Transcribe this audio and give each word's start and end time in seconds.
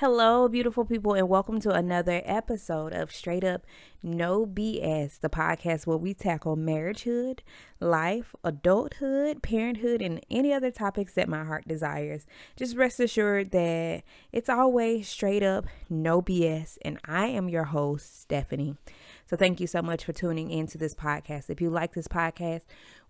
Hello, 0.00 0.46
beautiful 0.46 0.84
people, 0.84 1.14
and 1.14 1.28
welcome 1.28 1.58
to 1.58 1.72
another 1.72 2.22
episode 2.24 2.92
of 2.92 3.10
Straight 3.10 3.42
Up 3.42 3.66
No 4.00 4.46
BS, 4.46 5.18
the 5.18 5.28
podcast 5.28 5.88
where 5.88 5.96
we 5.96 6.14
tackle 6.14 6.56
marriagehood, 6.56 7.40
life, 7.80 8.32
adulthood, 8.44 9.42
parenthood, 9.42 10.00
and 10.00 10.24
any 10.30 10.52
other 10.52 10.70
topics 10.70 11.14
that 11.14 11.28
my 11.28 11.42
heart 11.42 11.66
desires. 11.66 12.28
Just 12.54 12.76
rest 12.76 13.00
assured 13.00 13.50
that 13.50 14.04
it's 14.30 14.48
always 14.48 15.08
straight 15.08 15.42
up 15.42 15.66
no 15.90 16.22
BS, 16.22 16.78
and 16.82 17.00
I 17.04 17.26
am 17.26 17.48
your 17.48 17.64
host, 17.64 18.20
Stephanie. 18.20 18.76
So, 19.26 19.36
thank 19.36 19.58
you 19.58 19.66
so 19.66 19.82
much 19.82 20.04
for 20.04 20.12
tuning 20.12 20.48
into 20.48 20.78
this 20.78 20.94
podcast. 20.94 21.50
If 21.50 21.60
you 21.60 21.70
like 21.70 21.94
this 21.94 22.06
podcast, 22.06 22.62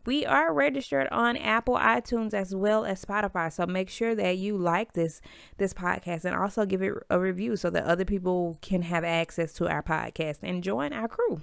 we 0.08 0.24
are 0.24 0.54
registered 0.54 1.06
on 1.12 1.36
Apple 1.36 1.74
iTunes 1.74 2.32
as 2.32 2.54
well 2.54 2.86
as 2.86 3.04
Spotify. 3.04 3.52
So 3.52 3.66
make 3.66 3.90
sure 3.90 4.14
that 4.14 4.38
you 4.38 4.56
like 4.56 4.94
this 4.94 5.20
this 5.58 5.74
podcast 5.74 6.24
and 6.24 6.34
also 6.34 6.64
give 6.64 6.80
it 6.80 6.94
a 7.10 7.20
review 7.20 7.56
so 7.56 7.68
that 7.68 7.84
other 7.84 8.06
people 8.06 8.56
can 8.62 8.80
have 8.80 9.04
access 9.04 9.52
to 9.52 9.68
our 9.68 9.82
podcast 9.82 10.38
and 10.42 10.64
join 10.64 10.94
our 10.94 11.08
crew. 11.08 11.42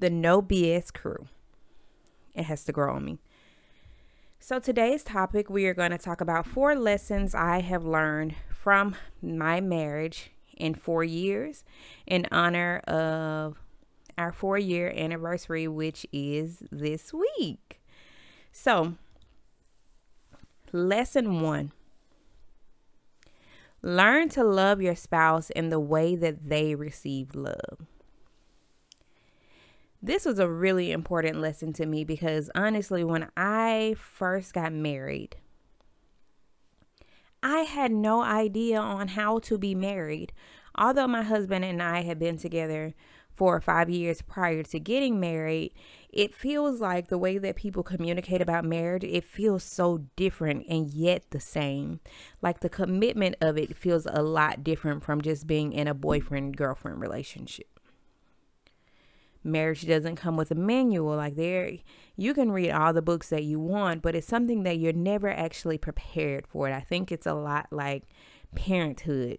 The 0.00 0.10
No 0.10 0.42
BS 0.42 0.92
crew. 0.92 1.28
It 2.34 2.46
has 2.46 2.64
to 2.64 2.72
grow 2.72 2.96
on 2.96 3.04
me. 3.04 3.20
So 4.40 4.58
today's 4.58 5.04
topic 5.04 5.48
we 5.48 5.66
are 5.66 5.74
going 5.74 5.92
to 5.92 5.98
talk 5.98 6.20
about 6.20 6.48
four 6.48 6.74
lessons 6.74 7.32
I 7.32 7.60
have 7.60 7.84
learned 7.84 8.34
from 8.50 8.96
my 9.22 9.60
marriage 9.60 10.32
in 10.56 10.74
4 10.74 11.04
years 11.04 11.62
in 12.08 12.26
honor 12.32 12.78
of 12.88 13.63
our 14.16 14.32
four 14.32 14.58
year 14.58 14.92
anniversary, 14.96 15.68
which 15.68 16.06
is 16.12 16.62
this 16.70 17.12
week. 17.12 17.80
So, 18.52 18.94
lesson 20.72 21.40
one 21.40 21.72
learn 23.82 24.30
to 24.30 24.42
love 24.42 24.80
your 24.80 24.96
spouse 24.96 25.50
in 25.50 25.68
the 25.68 25.78
way 25.78 26.16
that 26.16 26.48
they 26.48 26.74
receive 26.74 27.34
love. 27.34 27.86
This 30.02 30.24
was 30.24 30.38
a 30.38 30.48
really 30.48 30.90
important 30.90 31.40
lesson 31.40 31.72
to 31.74 31.86
me 31.86 32.02
because 32.04 32.50
honestly, 32.54 33.04
when 33.04 33.28
I 33.36 33.94
first 33.98 34.54
got 34.54 34.72
married, 34.72 35.36
I 37.42 37.60
had 37.60 37.92
no 37.92 38.22
idea 38.22 38.78
on 38.78 39.08
how 39.08 39.38
to 39.40 39.58
be 39.58 39.74
married. 39.74 40.32
Although 40.74 41.06
my 41.06 41.22
husband 41.22 41.64
and 41.64 41.82
I 41.82 42.02
had 42.02 42.18
been 42.18 42.38
together 42.38 42.94
four 43.34 43.56
or 43.56 43.60
five 43.60 43.90
years 43.90 44.22
prior 44.22 44.62
to 44.62 44.78
getting 44.78 45.18
married, 45.18 45.72
it 46.08 46.34
feels 46.34 46.80
like 46.80 47.08
the 47.08 47.18
way 47.18 47.38
that 47.38 47.56
people 47.56 47.82
communicate 47.82 48.40
about 48.40 48.64
marriage, 48.64 49.04
it 49.04 49.24
feels 49.24 49.64
so 49.64 50.04
different 50.16 50.64
and 50.68 50.88
yet 50.92 51.30
the 51.30 51.40
same. 51.40 52.00
Like 52.40 52.60
the 52.60 52.68
commitment 52.68 53.36
of 53.40 53.58
it 53.58 53.76
feels 53.76 54.06
a 54.06 54.22
lot 54.22 54.62
different 54.62 55.02
from 55.02 55.20
just 55.20 55.46
being 55.46 55.72
in 55.72 55.88
a 55.88 55.94
boyfriend 55.94 56.56
girlfriend 56.56 57.00
relationship. 57.00 57.80
Marriage 59.42 59.86
doesn't 59.86 60.16
come 60.16 60.36
with 60.36 60.50
a 60.50 60.54
manual 60.54 61.16
like 61.16 61.36
there 61.36 61.70
you 62.16 62.32
can 62.32 62.52
read 62.52 62.70
all 62.70 62.92
the 62.92 63.02
books 63.02 63.28
that 63.30 63.42
you 63.42 63.58
want, 63.58 64.00
but 64.00 64.14
it's 64.14 64.26
something 64.26 64.62
that 64.62 64.78
you're 64.78 64.92
never 64.92 65.28
actually 65.28 65.76
prepared 65.76 66.46
for 66.46 66.68
it. 66.68 66.72
I 66.72 66.80
think 66.80 67.10
it's 67.10 67.26
a 67.26 67.34
lot 67.34 67.66
like 67.72 68.04
parenthood, 68.54 69.38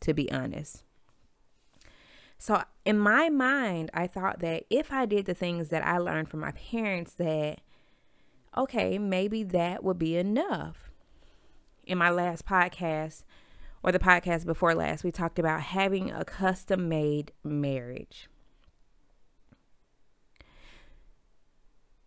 to 0.00 0.12
be 0.12 0.30
honest 0.30 0.82
so 2.38 2.62
in 2.84 2.98
my 2.98 3.28
mind, 3.28 3.90
I 3.94 4.06
thought 4.06 4.40
that 4.40 4.64
if 4.70 4.92
I 4.92 5.06
did 5.06 5.26
the 5.26 5.34
things 5.34 5.68
that 5.70 5.84
I 5.86 5.98
learned 5.98 6.28
from 6.28 6.40
my 6.40 6.52
parents, 6.52 7.14
that 7.14 7.60
okay, 8.56 8.98
maybe 8.98 9.42
that 9.42 9.84
would 9.84 9.98
be 9.98 10.16
enough. 10.16 10.90
In 11.84 11.98
my 11.98 12.10
last 12.10 12.46
podcast, 12.46 13.22
or 13.82 13.92
the 13.92 13.98
podcast 14.00 14.44
before 14.44 14.74
last, 14.74 15.04
we 15.04 15.12
talked 15.12 15.38
about 15.38 15.60
having 15.60 16.10
a 16.10 16.24
custom 16.24 16.88
made 16.88 17.30
marriage. 17.44 18.28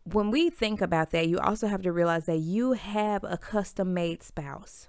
When 0.04 0.32
we 0.32 0.50
think 0.50 0.82
about 0.82 1.12
that, 1.12 1.30
you 1.30 1.40
also 1.40 1.68
have 1.68 1.84
to 1.84 1.92
realize 1.92 2.26
that 2.26 2.40
you 2.40 2.74
have 2.74 3.24
a 3.24 3.38
custom 3.38 3.94
made 3.94 4.22
spouse. 4.24 4.89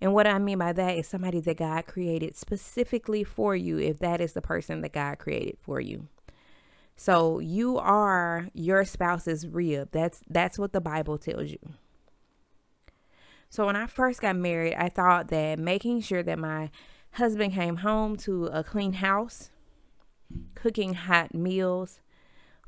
And 0.00 0.14
what 0.14 0.26
I 0.26 0.38
mean 0.38 0.58
by 0.58 0.72
that 0.72 0.96
is 0.96 1.08
somebody 1.08 1.40
that 1.40 1.56
God 1.56 1.86
created 1.86 2.36
specifically 2.36 3.24
for 3.24 3.56
you, 3.56 3.78
if 3.78 3.98
that 3.98 4.20
is 4.20 4.32
the 4.32 4.42
person 4.42 4.80
that 4.82 4.92
God 4.92 5.18
created 5.18 5.58
for 5.60 5.80
you. 5.80 6.08
So 6.96 7.38
you 7.38 7.78
are 7.78 8.48
your 8.54 8.84
spouse's 8.84 9.46
rib. 9.46 9.90
That's 9.92 10.20
that's 10.28 10.58
what 10.58 10.72
the 10.72 10.80
Bible 10.80 11.18
tells 11.18 11.50
you. 11.50 11.58
So 13.50 13.66
when 13.66 13.76
I 13.76 13.86
first 13.86 14.20
got 14.20 14.36
married, 14.36 14.74
I 14.74 14.88
thought 14.88 15.28
that 15.28 15.58
making 15.58 16.02
sure 16.02 16.22
that 16.22 16.38
my 16.38 16.70
husband 17.12 17.54
came 17.54 17.76
home 17.76 18.16
to 18.18 18.46
a 18.46 18.62
clean 18.62 18.94
house, 18.94 19.50
cooking 20.54 20.94
hot 20.94 21.34
meals, 21.34 22.00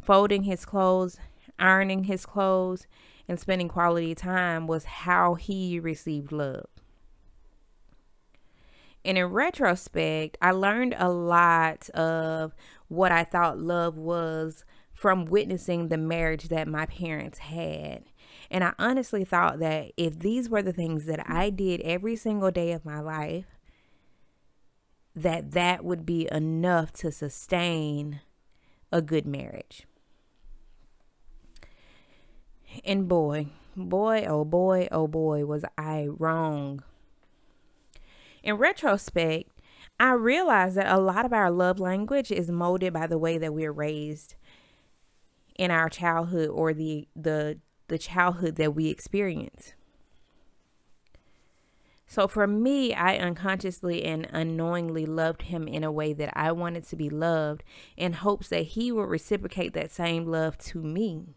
folding 0.01 0.45
his 0.45 0.65
clothes, 0.65 1.19
ironing 1.59 2.05
his 2.05 2.25
clothes, 2.25 2.87
and 3.29 3.39
spending 3.39 3.69
quality 3.69 4.15
time 4.15 4.67
was 4.67 4.85
how 4.85 5.35
he 5.35 5.79
received 5.79 6.33
love. 6.33 6.67
And 9.05 9.17
in 9.17 9.27
retrospect, 9.27 10.37
I 10.43 10.51
learned 10.51 10.95
a 10.99 11.09
lot 11.09 11.89
of 11.91 12.55
what 12.89 13.13
I 13.13 13.25
thought 13.25 13.59
love 13.59 13.97
was 13.97 14.65
from 14.93 15.25
witnessing 15.25 15.89
the 15.89 15.97
marriage 15.97 16.49
that 16.49 16.69
my 16.69 16.87
parents 16.87 17.39
had. 17.39 18.05
And 18.51 18.63
I 18.63 18.75
honestly 18.79 19.25
thought 19.25 19.59
that 19.61 19.93
if 19.97 20.19
these 20.19 20.51
were 20.51 20.63
the 20.63 20.73
things 20.73 21.07
that 21.07 21.25
I 21.29 21.51
did 21.51 21.81
every 21.81 22.17
single 22.17 22.51
day 22.51 22.73
of 22.73 22.85
my 22.85 23.01
life, 23.01 23.57
that 25.17 25.53
that 25.53 25.85
would 25.85 26.05
be 26.05 26.29
enough 26.31 26.93
to 26.93 27.11
sustain 27.11 28.21
a 28.93 29.01
good 29.01 29.27
marriage. 29.27 29.87
And 32.85 33.09
boy, 33.09 33.47
boy, 33.77 34.25
oh 34.29 34.45
boy, 34.45 34.89
oh 34.93 35.09
boy, 35.09 35.47
was 35.47 35.65
I 35.79 36.09
wrong 36.09 36.83
in 38.43 38.57
retrospect, 38.57 39.51
I 39.99 40.13
realized 40.13 40.77
that 40.77 40.93
a 40.93 41.01
lot 41.01 41.25
of 41.25 41.33
our 41.33 41.51
love 41.51 41.79
language 41.79 42.31
is 42.31 42.51
molded 42.51 42.93
by 42.93 43.07
the 43.07 43.19
way 43.19 43.39
that 43.39 43.53
we're 43.53 43.73
raised 43.73 44.35
in 45.57 45.71
our 45.71 45.89
childhood 45.89 46.49
or 46.49 46.73
the 46.73 47.07
the 47.15 47.59
the 47.89 47.99
childhood 47.99 48.57
that 48.57 48.75
we 48.75 48.89
experience. 48.89 49.75
So 52.07 52.27
for 52.27 52.47
me, 52.47 52.93
I 52.93 53.19
unconsciously 53.19 54.05
and 54.05 54.27
unknowingly 54.33 55.07
loved 55.07 55.43
him 55.43 55.69
in 55.69 55.85
a 55.85 55.93
way 55.93 56.13
that 56.15 56.33
I 56.37 56.51
wanted 56.51 56.85
to 56.89 56.97
be 56.97 57.09
loved 57.09 57.63
in 57.97 58.15
hopes 58.15 58.49
that 58.49 58.63
he 58.63 58.91
would 58.91 59.09
reciprocate 59.09 59.75
that 59.75 59.93
same 59.93 60.27
love 60.27 60.59
to 60.59 60.83
me. 60.83 61.37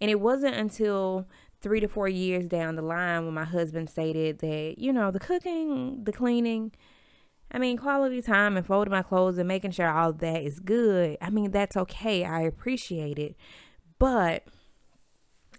And 0.00 0.10
it 0.10 0.18
wasn't 0.18 0.56
until 0.56 1.28
three 1.60 1.80
to 1.80 1.88
four 1.88 2.08
years 2.08 2.48
down 2.48 2.76
the 2.76 2.82
line 2.82 3.24
when 3.24 3.34
my 3.34 3.44
husband 3.44 3.90
stated 3.90 4.38
that, 4.38 4.76
you 4.78 4.92
know, 4.92 5.10
the 5.10 5.20
cooking, 5.20 6.04
the 6.04 6.12
cleaning, 6.12 6.72
I 7.52 7.58
mean, 7.58 7.76
quality 7.76 8.22
time 8.22 8.56
and 8.56 8.64
folding 8.66 8.92
my 8.92 9.02
clothes 9.02 9.38
and 9.38 9.48
making 9.48 9.72
sure 9.72 9.90
all 9.90 10.12
that 10.12 10.42
is 10.42 10.60
good. 10.60 11.16
I 11.20 11.30
mean, 11.30 11.50
that's 11.50 11.76
okay. 11.76 12.24
I 12.24 12.42
appreciate 12.42 13.18
it. 13.18 13.36
But 13.98 14.44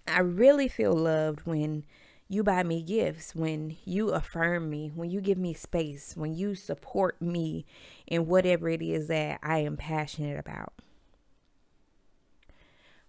I 0.08 0.20
really 0.20 0.68
feel 0.68 0.94
loved 0.94 1.42
when 1.46 1.84
you 2.28 2.44
buy 2.44 2.64
me 2.64 2.82
gifts, 2.82 3.36
when 3.36 3.76
you 3.84 4.12
affirm 4.12 4.70
me, 4.70 4.90
when 4.96 5.12
you 5.12 5.20
give 5.20 5.38
me 5.38 5.54
space, 5.54 6.14
when 6.16 6.34
you 6.34 6.56
support 6.56 7.22
me 7.22 7.66
in 8.08 8.26
whatever 8.26 8.70
it 8.70 8.82
is 8.82 9.08
that 9.10 9.40
I 9.44 9.60
am 9.60 9.76
passionate 9.76 10.40
about. 10.40 10.74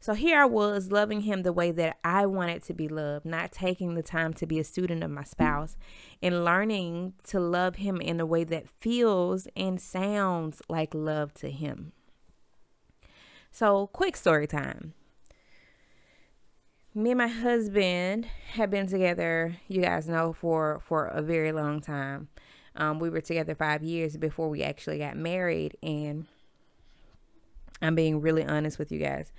So 0.03 0.15
here 0.15 0.41
I 0.41 0.47
was 0.47 0.91
loving 0.91 1.21
him 1.21 1.45
the 1.45 1.53
way 1.53 1.71
that 1.71 1.97
I 2.03 2.27
wanted 2.27 2.65
to 2.65 2.75
be 2.75 2.89
loved, 2.89 3.25
not 3.25 3.53
taking 3.53 3.95
the 3.95 4.03
time 4.03 4.33
to 4.35 4.47
be 4.47 4.59
a 4.59 4.65
student 4.65 5.05
of 5.05 5.13
my 5.13 5.23
spouse 5.23 5.77
and 6.21 6.45
learning 6.45 7.13
to 7.29 7.39
love 7.39 7.77
him 7.77 8.01
in 8.01 8.19
a 8.19 8.27
way 8.27 8.43
that 8.43 8.69
feels 8.69 9.47
and 9.55 9.81
sounds 9.81 10.61
like 10.69 10.93
love 10.93 11.33
to 11.35 11.53
him. 11.53 11.93
So, 13.53 13.87
quick 13.93 14.17
story 14.17 14.49
time. 14.49 14.95
Me 16.97 17.13
and 17.13 17.19
my 17.19 17.29
husband 17.29 18.27
have 18.55 18.71
been 18.71 18.89
together, 18.89 19.55
you 19.69 19.83
guys 19.83 20.09
know, 20.09 20.33
for 20.33 20.81
for 20.85 21.07
a 21.07 21.23
very 21.23 21.53
long 21.53 21.81
time. 21.81 22.27
Um, 22.75 22.99
we 22.99 23.09
were 23.09 23.21
together 23.21 23.55
five 23.55 23.85
years 23.85 24.17
before 24.17 24.49
we 24.49 24.65
actually 24.65 24.99
got 24.99 25.17
married, 25.17 25.77
and 25.81 26.27
I'm 27.81 27.95
being 27.95 28.21
really 28.21 28.45
honest 28.45 28.81
with 28.81 28.91
you 28.91 28.99
guys. 28.99 29.31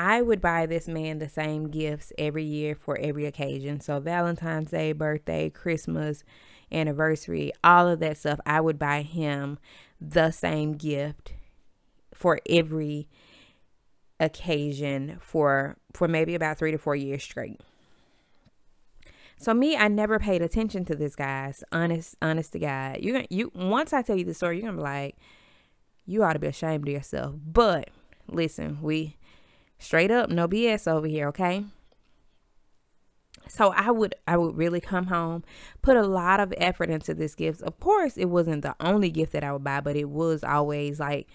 I 0.00 0.22
would 0.22 0.40
buy 0.40 0.64
this 0.64 0.88
man 0.88 1.18
the 1.18 1.28
same 1.28 1.68
gifts 1.68 2.10
every 2.16 2.42
year 2.42 2.74
for 2.74 2.96
every 2.98 3.26
occasion. 3.26 3.80
So, 3.80 4.00
Valentine's 4.00 4.70
Day, 4.70 4.92
birthday, 4.92 5.50
Christmas, 5.50 6.24
anniversary, 6.72 7.52
all 7.62 7.86
of 7.86 8.00
that 8.00 8.16
stuff, 8.16 8.40
I 8.46 8.62
would 8.62 8.78
buy 8.78 9.02
him 9.02 9.58
the 10.00 10.30
same 10.30 10.72
gift 10.72 11.34
for 12.14 12.40
every 12.48 13.08
occasion 14.18 15.18
for 15.20 15.76
for 15.92 16.08
maybe 16.08 16.34
about 16.34 16.56
3 16.56 16.70
to 16.70 16.78
4 16.78 16.96
years 16.96 17.22
straight. 17.22 17.60
So 19.36 19.52
me, 19.52 19.76
I 19.76 19.88
never 19.88 20.18
paid 20.18 20.40
attention 20.40 20.86
to 20.86 20.94
this 20.94 21.14
guy's 21.14 21.62
honest, 21.72 22.16
honest 22.22 22.52
to 22.52 22.58
God. 22.58 23.00
You're 23.02 23.16
gonna 23.16 23.26
you 23.28 23.52
once 23.54 23.92
I 23.92 24.00
tell 24.00 24.16
you 24.16 24.24
the 24.24 24.32
story, 24.32 24.56
you're 24.56 24.66
gonna 24.66 24.78
be 24.78 24.82
like, 24.82 25.16
you 26.06 26.24
ought 26.24 26.32
to 26.32 26.38
be 26.38 26.46
ashamed 26.46 26.88
of 26.88 26.94
yourself. 26.94 27.34
But 27.44 27.90
listen, 28.28 28.78
we 28.80 29.18
straight 29.80 30.12
up, 30.12 30.30
no 30.30 30.46
BS 30.46 30.86
over 30.86 31.08
here, 31.08 31.26
okay? 31.28 31.64
So 33.48 33.72
I 33.72 33.90
would 33.90 34.14
I 34.28 34.36
would 34.36 34.56
really 34.56 34.80
come 34.80 35.06
home, 35.06 35.42
put 35.82 35.96
a 35.96 36.06
lot 36.06 36.38
of 36.38 36.54
effort 36.56 36.88
into 36.88 37.14
this 37.14 37.34
gift. 37.34 37.62
Of 37.62 37.80
course, 37.80 38.16
it 38.16 38.26
wasn't 38.26 38.62
the 38.62 38.76
only 38.78 39.10
gift 39.10 39.32
that 39.32 39.42
I 39.42 39.52
would 39.52 39.64
buy, 39.64 39.80
but 39.80 39.96
it 39.96 40.08
was 40.08 40.44
always 40.44 41.00
like 41.00 41.26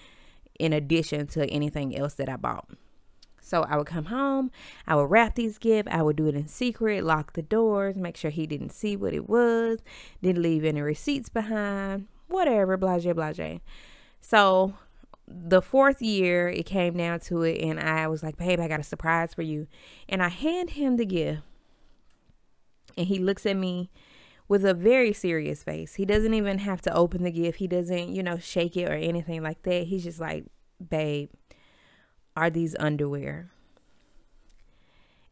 in 0.57 0.71
addition 0.71 1.27
to 1.27 1.45
anything 1.47 1.97
else 1.97 2.13
that 2.13 2.29
I 2.29 2.37
bought. 2.37 2.69
So 3.41 3.63
I 3.63 3.77
would 3.77 3.85
come 3.85 4.05
home, 4.05 4.49
I 4.87 4.95
would 4.95 5.11
wrap 5.11 5.35
these 5.35 5.59
gifts, 5.59 5.89
I 5.91 6.01
would 6.01 6.15
do 6.15 6.27
it 6.27 6.35
in 6.35 6.47
secret, 6.47 7.03
lock 7.03 7.33
the 7.33 7.43
doors, 7.43 7.95
make 7.95 8.17
sure 8.17 8.31
he 8.31 8.47
didn't 8.47 8.71
see 8.71 8.95
what 8.95 9.13
it 9.13 9.29
was, 9.29 9.79
didn't 10.23 10.41
leave 10.41 10.63
any 10.65 10.81
receipts 10.81 11.29
behind, 11.29 12.07
whatever, 12.27 12.75
blase, 12.75 13.05
blase. 13.05 13.59
So 14.19 14.73
the 15.27 15.61
fourth 15.61 16.01
year, 16.01 16.49
it 16.49 16.65
came 16.65 16.97
down 16.97 17.19
to 17.21 17.41
it, 17.43 17.61
and 17.61 17.79
I 17.79 18.07
was 18.07 18.21
like, 18.21 18.37
babe, 18.37 18.59
I 18.59 18.67
got 18.67 18.79
a 18.79 18.83
surprise 18.83 19.33
for 19.33 19.41
you. 19.41 19.67
And 20.07 20.21
I 20.21 20.29
hand 20.29 20.71
him 20.71 20.97
the 20.97 21.05
gift, 21.05 21.41
and 22.97 23.07
he 23.07 23.19
looks 23.19 23.45
at 23.45 23.55
me 23.55 23.89
with 24.47 24.63
a 24.63 24.73
very 24.73 25.13
serious 25.13 25.63
face. 25.63 25.95
He 25.95 26.05
doesn't 26.05 26.33
even 26.33 26.59
have 26.59 26.81
to 26.83 26.93
open 26.93 27.23
the 27.23 27.31
gift, 27.31 27.57
he 27.57 27.67
doesn't, 27.67 28.13
you 28.13 28.21
know, 28.21 28.37
shake 28.37 28.77
it 28.77 28.89
or 28.89 28.93
anything 28.93 29.41
like 29.41 29.63
that. 29.63 29.87
He's 29.87 30.03
just 30.03 30.19
like, 30.19 30.45
babe, 30.89 31.29
are 32.35 32.49
these 32.49 32.75
underwear? 32.79 33.49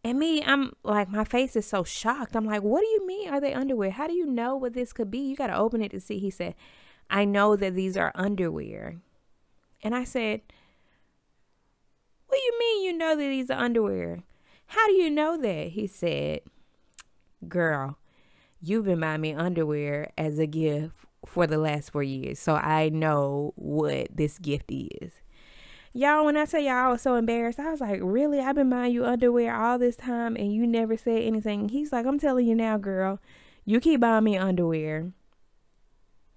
And 0.03 0.19
me, 0.19 0.43
I'm 0.43 0.73
like, 0.83 1.09
my 1.09 1.23
face 1.23 1.55
is 1.55 1.65
so 1.65 1.83
shocked. 1.83 2.35
I'm 2.35 2.45
like, 2.45 2.61
what 2.61 2.81
do 2.81 2.87
you 2.87 3.07
mean 3.07 3.29
are 3.29 3.39
they 3.39 3.53
underwear? 3.53 3.91
How 3.91 4.07
do 4.07 4.13
you 4.13 4.25
know 4.25 4.55
what 4.57 4.73
this 4.73 4.91
could 4.91 5.09
be? 5.09 5.19
You 5.19 5.35
got 5.35 5.47
to 5.47 5.55
open 5.55 5.81
it 5.81 5.91
to 5.91 6.01
see. 6.01 6.19
He 6.19 6.29
said, 6.29 6.55
I 7.09 7.23
know 7.23 7.55
that 7.55 7.73
these 7.73 7.95
are 7.95 8.11
underwear. 8.15 8.97
And 9.83 9.93
I 9.93 10.05
said, 10.05 10.41
What 12.27 12.37
do 12.37 12.43
you 12.43 12.59
mean 12.59 12.85
you 12.85 12.97
know 12.97 13.15
that 13.15 13.21
these 13.21 13.49
are 13.49 13.59
underwear? 13.59 14.23
How 14.67 14.87
do 14.87 14.93
you 14.93 15.09
know 15.09 15.37
that? 15.37 15.69
He 15.69 15.85
said, 15.87 16.39
Girl, 17.47 17.97
you've 18.61 18.85
been 18.85 19.01
buying 19.01 19.21
me 19.21 19.33
underwear 19.33 20.11
as 20.17 20.39
a 20.39 20.47
gift 20.47 20.95
for 21.25 21.45
the 21.45 21.57
last 21.57 21.91
four 21.91 22.03
years. 22.03 22.39
So 22.39 22.55
I 22.55 22.89
know 22.89 23.53
what 23.55 24.07
this 24.15 24.39
gift 24.39 24.71
is. 24.71 25.13
Y'all, 25.95 26.25
when 26.25 26.35
I 26.35 26.45
tell 26.45 26.59
y'all 26.59 26.73
I 26.73 26.87
was 26.87 27.01
so 27.01 27.15
embarrassed, 27.15 27.59
I 27.59 27.69
was 27.69 27.81
like, 27.81 27.99
really? 28.01 28.39
I've 28.39 28.55
been 28.55 28.69
buying 28.69 28.93
you 28.93 29.05
underwear 29.05 29.55
all 29.55 29.77
this 29.77 29.95
time 29.95 30.35
and 30.35 30.51
you 30.51 30.65
never 30.65 30.97
said 30.97 31.21
anything. 31.21 31.69
He's 31.69 31.91
like, 31.91 32.07
I'm 32.07 32.17
telling 32.17 32.47
you 32.47 32.55
now, 32.55 32.77
girl, 32.77 33.19
you 33.63 33.79
keep 33.79 33.99
buying 33.99 34.23
me 34.23 34.35
underwear. 34.35 35.11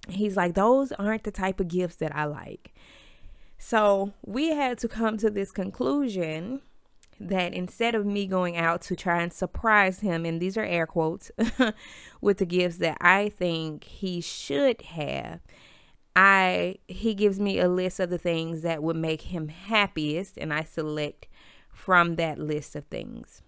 He's 0.08 0.36
like, 0.36 0.54
those 0.54 0.92
aren't 0.92 1.24
the 1.24 1.30
type 1.30 1.58
of 1.58 1.68
gifts 1.68 1.96
that 1.96 2.14
I 2.14 2.24
like. 2.24 2.74
So 3.58 4.12
we 4.24 4.50
had 4.50 4.78
to 4.78 4.88
come 4.88 5.16
to 5.18 5.30
this 5.30 5.50
conclusion 5.50 6.60
that 7.18 7.54
instead 7.54 7.94
of 7.94 8.04
me 8.04 8.26
going 8.26 8.56
out 8.56 8.82
to 8.82 8.96
try 8.96 9.22
and 9.22 9.32
surprise 9.32 10.00
him, 10.00 10.26
and 10.26 10.40
these 10.40 10.56
are 10.56 10.64
air 10.64 10.86
quotes, 10.86 11.30
with 12.20 12.38
the 12.38 12.46
gifts 12.46 12.78
that 12.78 12.98
I 13.00 13.30
think 13.30 13.84
he 13.84 14.20
should 14.20 14.82
have, 14.82 15.40
I 16.14 16.76
he 16.88 17.14
gives 17.14 17.38
me 17.38 17.58
a 17.58 17.68
list 17.68 18.00
of 18.00 18.10
the 18.10 18.18
things 18.18 18.62
that 18.62 18.82
would 18.82 18.96
make 18.96 19.22
him 19.22 19.48
happiest 19.48 20.38
and 20.38 20.52
I 20.52 20.64
select 20.64 21.28
from 21.70 22.16
that 22.16 22.38
list 22.38 22.74
of 22.74 22.86
things. 22.86 23.42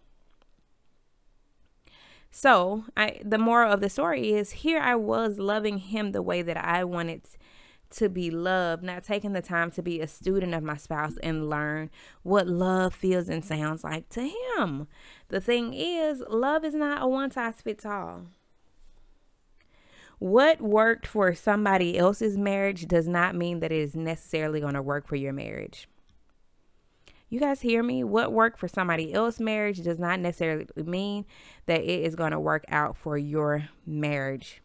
So, 2.30 2.84
I 2.94 3.20
the 3.24 3.38
moral 3.38 3.72
of 3.72 3.80
the 3.80 3.88
story 3.88 4.34
is 4.34 4.50
here 4.50 4.80
I 4.80 4.96
was 4.96 5.38
loving 5.38 5.78
him 5.78 6.12
the 6.12 6.20
way 6.20 6.42
that 6.42 6.58
I 6.58 6.84
wanted 6.84 7.22
to 7.90 8.08
be 8.08 8.30
loved, 8.30 8.82
not 8.82 9.04
taking 9.04 9.32
the 9.32 9.42
time 9.42 9.70
to 9.72 9.82
be 9.82 10.00
a 10.00 10.06
student 10.06 10.54
of 10.54 10.62
my 10.62 10.76
spouse 10.76 11.16
and 11.22 11.48
learn 11.48 11.90
what 12.22 12.46
love 12.46 12.94
feels 12.94 13.28
and 13.28 13.44
sounds 13.44 13.84
like 13.84 14.08
to 14.10 14.30
him. 14.56 14.86
The 15.28 15.40
thing 15.40 15.72
is, 15.74 16.22
love 16.28 16.64
is 16.64 16.74
not 16.74 17.02
a 17.02 17.08
one 17.08 17.30
size 17.30 17.60
fits 17.60 17.86
all. 17.86 18.26
What 20.18 20.60
worked 20.60 21.06
for 21.06 21.32
somebody 21.34 21.96
else's 21.96 22.36
marriage 22.36 22.86
does 22.88 23.06
not 23.06 23.36
mean 23.36 23.60
that 23.60 23.70
it 23.70 23.78
is 23.78 23.94
necessarily 23.94 24.60
going 24.60 24.74
to 24.74 24.82
work 24.82 25.06
for 25.06 25.16
your 25.16 25.32
marriage. 25.32 25.88
You 27.30 27.38
guys 27.38 27.60
hear 27.60 27.82
me? 27.82 28.02
What 28.02 28.32
worked 28.32 28.58
for 28.58 28.68
somebody 28.68 29.12
else's 29.12 29.40
marriage 29.40 29.82
does 29.82 30.00
not 30.00 30.18
necessarily 30.18 30.66
mean 30.76 31.26
that 31.66 31.82
it 31.82 32.02
is 32.02 32.16
going 32.16 32.32
to 32.32 32.40
work 32.40 32.64
out 32.68 32.96
for 32.96 33.18
your 33.18 33.68
marriage. 33.86 34.62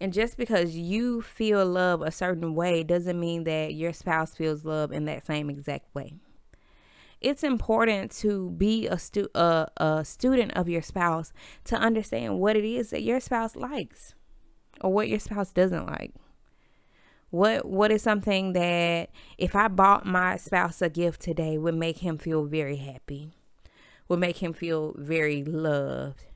And 0.00 0.12
just 0.12 0.36
because 0.36 0.76
you 0.76 1.22
feel 1.22 1.64
love 1.64 2.02
a 2.02 2.10
certain 2.10 2.54
way 2.54 2.82
doesn't 2.82 3.18
mean 3.18 3.44
that 3.44 3.74
your 3.74 3.92
spouse 3.92 4.34
feels 4.34 4.64
love 4.64 4.92
in 4.92 5.04
that 5.06 5.24
same 5.24 5.48
exact 5.48 5.94
way. 5.94 6.14
It's 7.20 7.42
important 7.42 8.10
to 8.18 8.50
be 8.50 8.86
a, 8.86 8.98
stu- 8.98 9.30
a, 9.34 9.68
a 9.78 10.04
student 10.04 10.52
of 10.56 10.68
your 10.68 10.82
spouse 10.82 11.32
to 11.64 11.76
understand 11.76 12.38
what 12.38 12.56
it 12.56 12.64
is 12.64 12.90
that 12.90 13.02
your 13.02 13.20
spouse 13.20 13.56
likes 13.56 14.14
or 14.80 14.92
what 14.92 15.08
your 15.08 15.18
spouse 15.18 15.50
doesn't 15.50 15.86
like. 15.86 16.12
What 17.30 17.64
what 17.64 17.90
is 17.90 18.02
something 18.02 18.52
that 18.52 19.10
if 19.38 19.56
I 19.56 19.66
bought 19.66 20.06
my 20.06 20.36
spouse 20.36 20.80
a 20.80 20.88
gift 20.88 21.20
today 21.20 21.58
would 21.58 21.74
make 21.74 21.98
him 21.98 22.16
feel 22.16 22.44
very 22.44 22.76
happy, 22.76 23.32
would 24.06 24.20
make 24.20 24.36
him 24.36 24.52
feel 24.52 24.94
very 24.96 25.42
loved? 25.42 26.26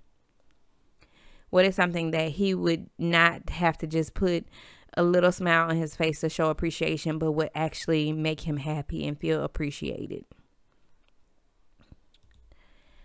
What 1.50 1.64
is 1.64 1.74
something 1.74 2.10
that 2.10 2.32
he 2.32 2.54
would 2.54 2.90
not 2.98 3.50
have 3.50 3.78
to 3.78 3.86
just 3.86 4.14
put 4.14 4.46
a 4.96 5.02
little 5.02 5.32
smile 5.32 5.70
on 5.70 5.76
his 5.76 5.96
face 5.96 6.20
to 6.20 6.28
show 6.28 6.50
appreciation, 6.50 7.18
but 7.18 7.32
would 7.32 7.50
actually 7.54 8.12
make 8.12 8.42
him 8.42 8.58
happy 8.58 9.06
and 9.06 9.18
feel 9.18 9.42
appreciated? 9.42 10.24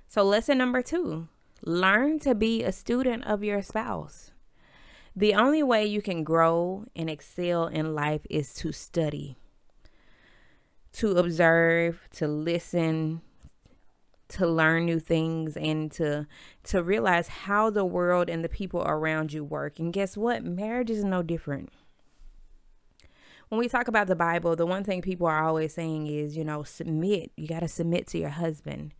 So, 0.08 0.24
lesson 0.24 0.58
number 0.58 0.82
two 0.82 1.28
learn 1.66 2.20
to 2.20 2.36
be 2.36 2.64
a 2.64 2.72
student 2.72 3.24
of 3.26 3.44
your 3.44 3.62
spouse. 3.62 4.32
The 5.16 5.34
only 5.34 5.64
way 5.64 5.86
you 5.86 6.02
can 6.02 6.24
grow 6.24 6.86
and 6.96 7.10
excel 7.10 7.68
in 7.68 7.96
life 7.96 8.26
is 8.30 8.54
to 8.56 8.72
study, 8.72 9.38
to 10.94 11.18
observe, 11.18 12.08
to 12.14 12.28
listen, 12.28 13.22
to 14.34 14.48
learn 14.48 14.86
new 14.86 15.00
things 15.00 15.56
and 15.58 15.92
to 15.94 16.28
to 16.64 16.84
realize 16.84 17.28
how 17.28 17.70
the 17.70 17.86
world 17.86 18.30
and 18.30 18.44
the 18.44 18.50
people 18.50 18.84
around 18.86 19.34
you 19.34 19.44
work. 19.44 19.80
And 19.80 19.94
guess 19.94 20.16
what? 20.18 20.44
Marriage 20.44 20.90
is 20.90 21.04
no 21.04 21.22
different. 21.22 21.70
When 23.50 23.60
we 23.60 23.68
talk 23.68 23.88
about 23.88 24.08
the 24.08 24.16
Bible, 24.16 24.56
the 24.56 24.66
one 24.66 24.84
thing 24.84 25.02
people 25.02 25.28
are 25.28 25.44
always 25.44 25.76
saying 25.76 26.08
is, 26.08 26.36
you 26.36 26.44
know, 26.44 26.64
submit. 26.64 27.32
You 27.36 27.48
got 27.48 27.60
to 27.60 27.68
submit 27.68 28.08
to 28.08 28.18
your 28.18 28.30
husband. 28.30 28.94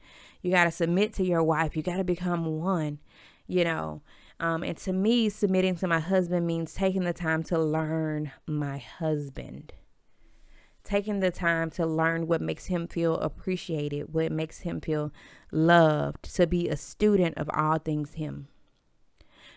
You 0.44 0.52
got 0.52 0.66
to 0.66 0.72
submit 0.72 1.14
to 1.14 1.24
your 1.24 1.42
wife. 1.42 1.76
You 1.76 1.82
got 1.82 1.98
to 1.98 2.04
become 2.04 2.46
one, 2.46 3.00
you 3.48 3.64
know. 3.64 4.02
Um, 4.40 4.62
and 4.62 4.78
to 4.80 4.94
me, 4.94 5.30
submitting 5.30 5.76
to 5.78 5.88
my 5.88 6.00
husband 6.00 6.46
means 6.46 6.74
taking 6.74 7.04
the 7.04 7.14
time 7.14 7.44
to 7.44 7.58
learn 7.58 8.32
my 8.46 8.78
husband. 8.78 9.74
Taking 10.84 11.22
the 11.22 11.32
time 11.32 11.70
to 11.72 11.86
learn 11.86 12.28
what 12.28 12.42
makes 12.42 12.66
him 12.66 12.88
feel 12.88 13.16
appreciated, 13.18 14.14
what 14.14 14.32
makes 14.32 14.60
him 14.60 14.82
feel 14.82 15.12
loved, 15.52 16.36
to 16.36 16.46
be 16.46 16.68
a 16.68 16.76
student 16.76 17.38
of 17.38 17.50
all 17.54 17.80
things 17.80 18.16
him. 18.16 18.48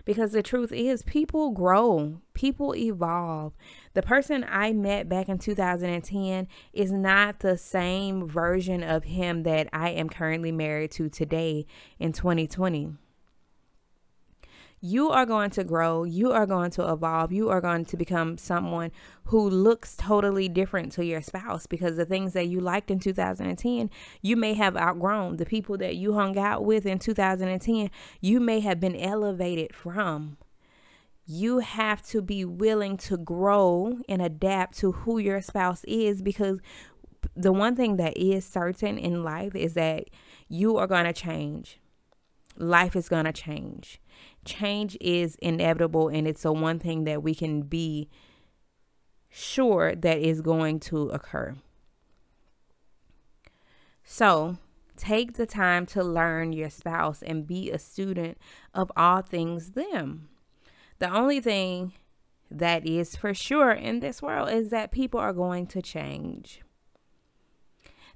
Because 0.05 0.31
the 0.31 0.43
truth 0.43 0.71
is, 0.73 1.03
people 1.03 1.51
grow, 1.51 2.21
people 2.33 2.77
evolve. 2.77 3.55
The 3.95 4.03
person 4.03 4.47
I 4.49 4.73
met 4.73 5.09
back 5.09 5.29
in 5.29 5.39
2010 5.39 6.47
is 6.73 6.93
not 6.93 7.41
the 7.41 7.59
same 7.59 8.29
version 8.29 8.85
of 8.85 9.03
him 9.05 9.43
that 9.43 9.69
I 9.73 9.91
am 9.91 10.09
currently 10.09 10.53
married 10.53 10.93
to 10.93 11.09
today 11.09 11.67
in 11.99 12.13
2020 12.13 12.95
you 14.87 15.11
are 15.11 15.27
going 15.27 15.51
to 15.51 15.65
grow, 15.65 16.05
you 16.05 16.31
are 16.31 16.47
going 16.47 16.71
to 16.71 16.93
evolve, 16.93 17.33
you 17.33 17.49
are 17.49 17.61
going 17.61 17.85
to 17.85 17.97
become 17.97 18.39
someone 18.39 18.93
who 19.25 19.51
looks 19.51 19.97
totally 19.97 20.49
different 20.49 20.93
to 20.93 21.05
your 21.05 21.21
spouse 21.21 21.67
because 21.67 21.97
the 21.97 22.05
things 22.05 22.35
that 22.35 22.47
you 22.47 22.61
liked 22.61 22.89
in 22.89 23.01
2010, 23.01 23.91
you 24.23 24.37
may 24.37 24.55
have 24.55 24.77
outgrown. 24.77 25.39
The 25.39 25.45
people 25.45 25.77
that 25.79 25.97
you 25.97 26.13
hung 26.13 26.39
out 26.39 26.65
with 26.65 26.87
in 26.87 27.01
2010, 27.01 27.91
you 28.21 28.39
may 28.39 28.61
have 28.61 28.79
been 28.79 28.95
elevated 28.95 29.75
from. 29.75 30.37
You 31.25 31.59
have 31.59 32.07
to 32.09 32.23
be 32.23 32.45
willing 32.45 32.97
to 32.99 33.17
grow 33.17 33.99
and 34.09 34.23
adapt 34.23 34.79
to 34.79 34.93
who 34.93 35.19
your 35.19 35.43
spouse 35.43 35.83
is 35.85 36.23
because 36.23 36.61
the 37.35 37.53
one 37.53 37.75
thing 37.75 37.97
that 37.97 38.17
is 38.17 38.47
certain 38.47 38.99
in 38.99 39.25
life 39.25 39.57
is 39.57 39.75
that 39.75 40.05
you 40.49 40.77
are 40.77 40.87
going 40.87 41.07
to 41.07 41.13
change. 41.13 41.81
Life 42.57 42.95
is 42.95 43.09
going 43.09 43.25
to 43.25 43.33
change 43.33 44.01
change 44.45 44.97
is 45.01 45.37
inevitable 45.37 46.09
and 46.09 46.27
it's 46.27 46.43
the 46.43 46.53
one 46.53 46.79
thing 46.79 47.05
that 47.05 47.23
we 47.23 47.35
can 47.35 47.63
be 47.63 48.09
sure 49.29 49.95
that 49.95 50.19
is 50.19 50.41
going 50.41 50.81
to 50.81 51.11
occur. 51.11 51.55
So, 54.05 54.57
Take 54.97 55.35
the 55.35 55.47
time 55.47 55.85
to 55.87 56.03
learn 56.03 56.53
your 56.53 56.71
spouse 56.71 57.23
and 57.23 57.47
be 57.47 57.71
a 57.71 57.79
student 57.79 58.39
of 58.73 58.91
all 58.97 59.21
things 59.21 59.73
them. 59.73 60.29
The 60.99 61.13
only 61.13 61.39
thing 61.41 61.93
that 62.51 62.87
is 62.87 63.15
for 63.15 63.35
sure 63.35 63.73
in 63.73 64.01
this 64.01 64.23
world 64.23 64.49
is 64.51 64.71
that 64.71 64.91
people 64.91 65.21
are 65.21 65.35
going 65.35 65.67
to 65.69 65.83
change. 65.83 66.63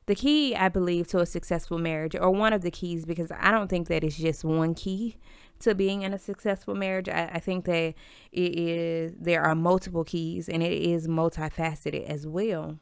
The 0.07 0.15
key, 0.15 0.57
I 0.57 0.69
believe, 0.71 1.07
to 1.09 1.19
a 1.19 1.27
successful 1.27 1.79
marriage, 1.79 2.17
or 2.17 2.31
one 2.31 2.55
of 2.55 2.63
the 2.63 2.71
keys, 2.71 3.05
because 3.05 3.31
I 3.39 3.51
don't 3.51 3.69
think 3.69 3.89
that 3.89 4.03
it's 4.03 4.17
just 4.17 4.43
one 4.43 4.75
key 4.75 5.17
to 5.61 5.75
being 5.75 6.03
in 6.03 6.13
a 6.13 6.19
successful 6.19 6.75
marriage. 6.75 7.09
I, 7.09 7.31
I 7.35 7.39
think 7.39 7.65
that 7.67 7.95
it 8.33 8.59
is 8.59 9.15
there 9.19 9.43
are 9.43 9.55
multiple 9.55 10.05
keys 10.05 10.49
and 10.49 10.63
it 10.63 10.73
is 10.73 11.07
multifaceted 11.07 12.05
as 12.07 12.27
well. 12.27 12.79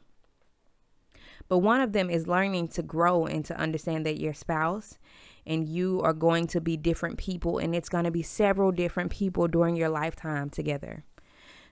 But 1.47 1.59
one 1.59 1.81
of 1.81 1.93
them 1.93 2.09
is 2.09 2.27
learning 2.27 2.69
to 2.69 2.83
grow 2.83 3.25
and 3.25 3.43
to 3.45 3.57
understand 3.57 4.05
that 4.05 4.19
your 4.19 4.33
spouse 4.33 4.99
and 5.45 5.67
you 5.67 5.99
are 6.01 6.13
going 6.13 6.45
to 6.47 6.61
be 6.61 6.77
different 6.77 7.17
people, 7.17 7.57
and 7.57 7.73
it's 7.73 7.89
going 7.89 8.03
to 8.03 8.11
be 8.11 8.21
several 8.21 8.71
different 8.71 9.09
people 9.09 9.47
during 9.47 9.75
your 9.75 9.89
lifetime 9.89 10.49
together. 10.49 11.03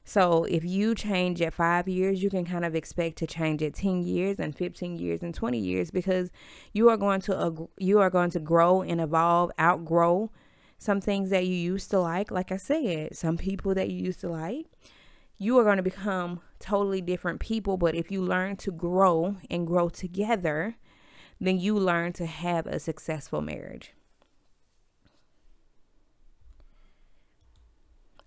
So 0.03 0.45
if 0.45 0.63
you 0.63 0.95
change 0.95 1.41
at 1.41 1.53
five 1.53 1.87
years, 1.87 2.23
you 2.23 2.29
can 2.29 2.45
kind 2.45 2.63
of 2.63 2.73
expect 2.73 3.17
to 3.17 3.27
change 3.27 3.61
at 3.61 3.73
10 3.75 4.03
years 4.03 4.39
and 4.39 4.55
15 4.55 4.97
years 4.97 5.21
and 5.21 5.35
20 5.35 5.59
years 5.59 5.91
because 5.91 6.31
you 6.71 6.89
are 6.89 6.95
going 6.95 7.19
to, 7.21 7.67
you 7.77 7.99
are 7.99 8.09
going 8.09 8.29
to 8.31 8.39
grow 8.39 8.81
and 8.81 9.01
evolve, 9.01 9.51
outgrow 9.59 10.31
some 10.77 11.01
things 11.01 11.29
that 11.29 11.45
you 11.45 11.55
used 11.55 11.89
to 11.91 11.99
like. 11.99 12.31
Like 12.31 12.51
I 12.51 12.57
said, 12.57 13.15
some 13.15 13.37
people 13.37 13.73
that 13.75 13.89
you 13.89 14.03
used 14.05 14.21
to 14.21 14.29
like, 14.29 14.65
you 15.37 15.57
are 15.59 15.63
going 15.63 15.77
to 15.77 15.83
become 15.83 16.41
totally 16.59 17.01
different 17.01 17.39
people. 17.39 17.77
But 17.77 17.95
if 17.95 18.11
you 18.11 18.21
learn 18.21 18.55
to 18.57 18.71
grow 18.71 19.37
and 19.49 19.67
grow 19.67 19.89
together, 19.89 20.75
then 21.39 21.59
you 21.59 21.77
learn 21.77 22.13
to 22.13 22.25
have 22.25 22.65
a 22.67 22.79
successful 22.79 23.41
marriage. 23.41 23.93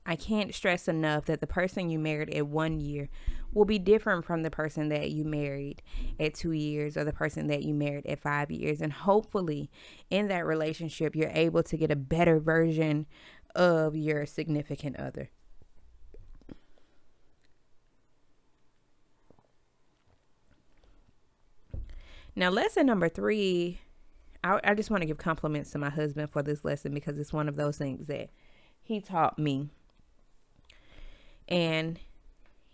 I 0.06 0.16
can't 0.16 0.54
stress 0.54 0.88
enough 0.88 1.26
that 1.26 1.40
the 1.40 1.46
person 1.46 1.90
you 1.90 1.98
married 1.98 2.34
at 2.34 2.46
one 2.46 2.80
year 2.80 3.08
will 3.52 3.64
be 3.64 3.78
different 3.78 4.24
from 4.24 4.42
the 4.42 4.50
person 4.50 4.88
that 4.88 5.10
you 5.10 5.24
married 5.24 5.82
at 6.18 6.34
two 6.34 6.52
years 6.52 6.96
or 6.96 7.04
the 7.04 7.12
person 7.12 7.46
that 7.48 7.62
you 7.62 7.74
married 7.74 8.06
at 8.06 8.18
five 8.18 8.50
years. 8.50 8.80
And 8.80 8.92
hopefully, 8.92 9.70
in 10.08 10.28
that 10.28 10.46
relationship, 10.46 11.16
you're 11.16 11.32
able 11.32 11.62
to 11.64 11.76
get 11.76 11.90
a 11.90 11.96
better 11.96 12.38
version 12.38 13.06
of 13.54 13.96
your 13.96 14.26
significant 14.26 14.96
other. 14.96 15.30
Now, 22.36 22.48
lesson 22.48 22.86
number 22.86 23.08
three, 23.08 23.80
I, 24.44 24.60
I 24.62 24.74
just 24.74 24.90
want 24.90 25.02
to 25.02 25.06
give 25.06 25.18
compliments 25.18 25.72
to 25.72 25.78
my 25.78 25.90
husband 25.90 26.30
for 26.30 26.42
this 26.42 26.64
lesson 26.64 26.94
because 26.94 27.18
it's 27.18 27.32
one 27.32 27.48
of 27.48 27.56
those 27.56 27.76
things 27.76 28.06
that 28.06 28.30
he 28.80 29.00
taught 29.00 29.38
me. 29.38 29.68
And 31.48 31.98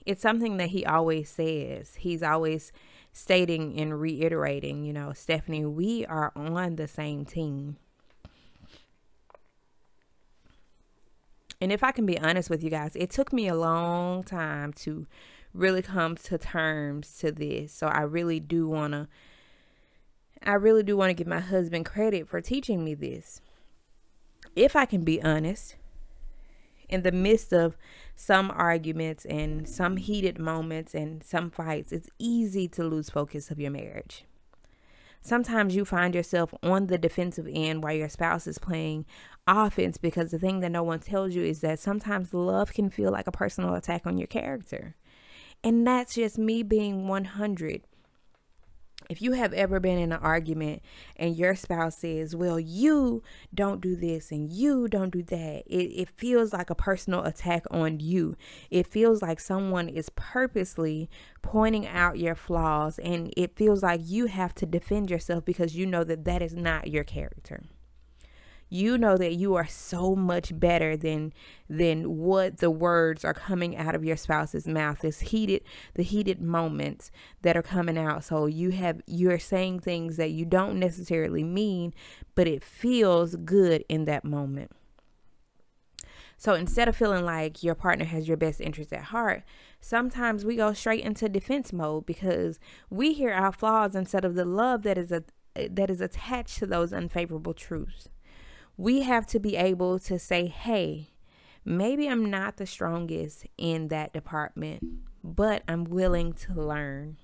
it's 0.06 0.22
something 0.22 0.56
that 0.56 0.70
he 0.70 0.86
always 0.86 1.28
says. 1.28 1.96
He's 1.96 2.22
always 2.22 2.72
stating 3.12 3.78
and 3.80 4.00
reiterating, 4.00 4.84
you 4.84 4.92
know, 4.92 5.12
Stephanie, 5.12 5.64
we 5.64 6.06
are 6.06 6.32
on 6.36 6.76
the 6.76 6.86
same 6.86 7.24
team. 7.24 7.76
And 11.60 11.72
if 11.72 11.82
I 11.82 11.90
can 11.90 12.06
be 12.06 12.18
honest 12.18 12.50
with 12.50 12.62
you 12.62 12.70
guys, 12.70 12.94
it 12.94 13.10
took 13.10 13.32
me 13.32 13.48
a 13.48 13.54
long 13.54 14.22
time 14.22 14.72
to 14.74 15.06
really 15.54 15.82
come 15.82 16.16
to 16.16 16.38
terms 16.38 17.16
to 17.18 17.32
this. 17.32 17.72
So 17.72 17.86
I 17.86 18.02
really 18.02 18.40
do 18.40 18.68
want 18.68 18.92
to 18.92 19.08
I 20.42 20.52
really 20.52 20.82
do 20.82 20.96
want 20.96 21.10
to 21.10 21.14
give 21.14 21.26
my 21.26 21.40
husband 21.40 21.86
credit 21.86 22.28
for 22.28 22.40
teaching 22.40 22.84
me 22.84 22.94
this. 22.94 23.40
If 24.54 24.76
I 24.76 24.84
can 24.84 25.02
be 25.02 25.20
honest, 25.22 25.74
in 26.88 27.02
the 27.02 27.12
midst 27.12 27.52
of 27.52 27.76
some 28.14 28.50
arguments 28.50 29.24
and 29.24 29.68
some 29.68 29.96
heated 29.96 30.38
moments 30.38 30.94
and 30.94 31.22
some 31.22 31.50
fights, 31.50 31.92
it's 31.92 32.10
easy 32.18 32.68
to 32.68 32.84
lose 32.84 33.10
focus 33.10 33.50
of 33.50 33.58
your 33.58 33.70
marriage. 33.70 34.24
Sometimes 35.20 35.74
you 35.74 35.84
find 35.84 36.14
yourself 36.14 36.54
on 36.62 36.86
the 36.86 36.98
defensive 36.98 37.48
end 37.52 37.82
while 37.82 37.94
your 37.94 38.08
spouse 38.08 38.46
is 38.46 38.58
playing 38.58 39.04
offense 39.46 39.98
because 39.98 40.30
the 40.30 40.38
thing 40.38 40.60
that 40.60 40.70
no 40.70 40.84
one 40.84 41.00
tells 41.00 41.34
you 41.34 41.42
is 41.42 41.60
that 41.62 41.80
sometimes 41.80 42.32
love 42.32 42.72
can 42.72 42.90
feel 42.90 43.10
like 43.10 43.26
a 43.26 43.32
personal 43.32 43.74
attack 43.74 44.06
on 44.06 44.18
your 44.18 44.28
character. 44.28 44.94
And 45.64 45.84
that's 45.84 46.14
just 46.14 46.38
me 46.38 46.62
being 46.62 47.08
100 47.08 47.82
if 49.08 49.22
you 49.22 49.32
have 49.32 49.52
ever 49.52 49.80
been 49.80 49.98
in 49.98 50.12
an 50.12 50.20
argument 50.20 50.82
and 51.16 51.36
your 51.36 51.54
spouse 51.54 51.98
says, 51.98 52.34
Well, 52.34 52.58
you 52.58 53.22
don't 53.54 53.80
do 53.80 53.96
this 53.96 54.30
and 54.30 54.50
you 54.50 54.88
don't 54.88 55.10
do 55.10 55.22
that, 55.24 55.62
it, 55.66 55.84
it 55.92 56.08
feels 56.10 56.52
like 56.52 56.70
a 56.70 56.74
personal 56.74 57.24
attack 57.24 57.64
on 57.70 58.00
you. 58.00 58.36
It 58.70 58.86
feels 58.86 59.22
like 59.22 59.40
someone 59.40 59.88
is 59.88 60.10
purposely 60.10 61.08
pointing 61.42 61.86
out 61.86 62.18
your 62.18 62.34
flaws 62.34 62.98
and 62.98 63.32
it 63.36 63.56
feels 63.56 63.82
like 63.82 64.00
you 64.02 64.26
have 64.26 64.54
to 64.56 64.66
defend 64.66 65.10
yourself 65.10 65.44
because 65.44 65.76
you 65.76 65.86
know 65.86 66.04
that 66.04 66.24
that 66.24 66.42
is 66.42 66.54
not 66.54 66.88
your 66.88 67.04
character 67.04 67.62
you 68.68 68.98
know 68.98 69.16
that 69.16 69.34
you 69.34 69.54
are 69.54 69.66
so 69.66 70.16
much 70.16 70.58
better 70.58 70.96
than 70.96 71.32
than 71.68 72.16
what 72.16 72.58
the 72.58 72.70
words 72.70 73.24
are 73.24 73.34
coming 73.34 73.76
out 73.76 73.94
of 73.94 74.04
your 74.04 74.16
spouse's 74.16 74.66
mouth 74.66 75.00
this 75.00 75.20
heated 75.20 75.62
the 75.94 76.02
heated 76.02 76.40
moments 76.40 77.10
that 77.42 77.56
are 77.56 77.62
coming 77.62 77.98
out. 77.98 78.24
So 78.24 78.46
you 78.46 78.70
have 78.70 79.00
you're 79.06 79.38
saying 79.38 79.80
things 79.80 80.16
that 80.16 80.30
you 80.30 80.44
don't 80.44 80.78
necessarily 80.78 81.44
mean 81.44 81.94
but 82.34 82.48
it 82.48 82.62
feels 82.62 83.36
good 83.36 83.84
in 83.88 84.04
that 84.06 84.24
moment. 84.24 84.72
So 86.38 86.52
instead 86.52 86.86
of 86.86 86.96
feeling 86.96 87.24
like 87.24 87.62
your 87.62 87.74
partner 87.74 88.04
has 88.04 88.28
your 88.28 88.36
best 88.36 88.60
interest 88.60 88.92
at 88.92 89.04
heart, 89.04 89.42
sometimes 89.80 90.44
we 90.44 90.54
go 90.54 90.74
straight 90.74 91.02
into 91.02 91.30
defense 91.30 91.72
mode 91.72 92.04
because 92.04 92.58
we 92.90 93.14
hear 93.14 93.32
our 93.32 93.52
flaws 93.52 93.94
instead 93.94 94.24
of 94.24 94.34
the 94.34 94.44
love 94.44 94.82
that 94.82 94.98
is 94.98 95.12
a 95.12 95.24
that 95.70 95.88
is 95.88 96.02
attached 96.02 96.58
to 96.58 96.66
those 96.66 96.92
unfavorable 96.92 97.54
truths 97.54 98.10
we 98.76 99.02
have 99.02 99.26
to 99.28 99.38
be 99.38 99.56
able 99.56 99.98
to 100.00 100.18
say, 100.18 100.46
hey, 100.46 101.10
maybe 101.64 102.08
I'm 102.08 102.24
not 102.30 102.56
the 102.56 102.66
strongest 102.66 103.46
in 103.56 103.88
that 103.88 104.12
department, 104.12 104.82
but 105.24 105.62
I'm 105.66 105.84
willing 105.84 106.32
to 106.34 106.54
learn. 106.54 107.16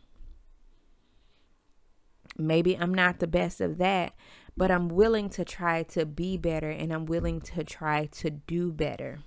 Maybe 2.38 2.76
I'm 2.78 2.94
not 2.94 3.18
the 3.18 3.26
best 3.26 3.60
of 3.60 3.76
that, 3.78 4.14
but 4.56 4.70
I'm 4.70 4.88
willing 4.88 5.28
to 5.30 5.44
try 5.44 5.82
to 5.84 6.06
be 6.06 6.38
better 6.38 6.70
and 6.70 6.92
I'm 6.92 7.04
willing 7.04 7.40
to 7.42 7.62
try 7.64 8.06
to 8.06 8.30
do 8.30 8.72
better. 8.72 9.18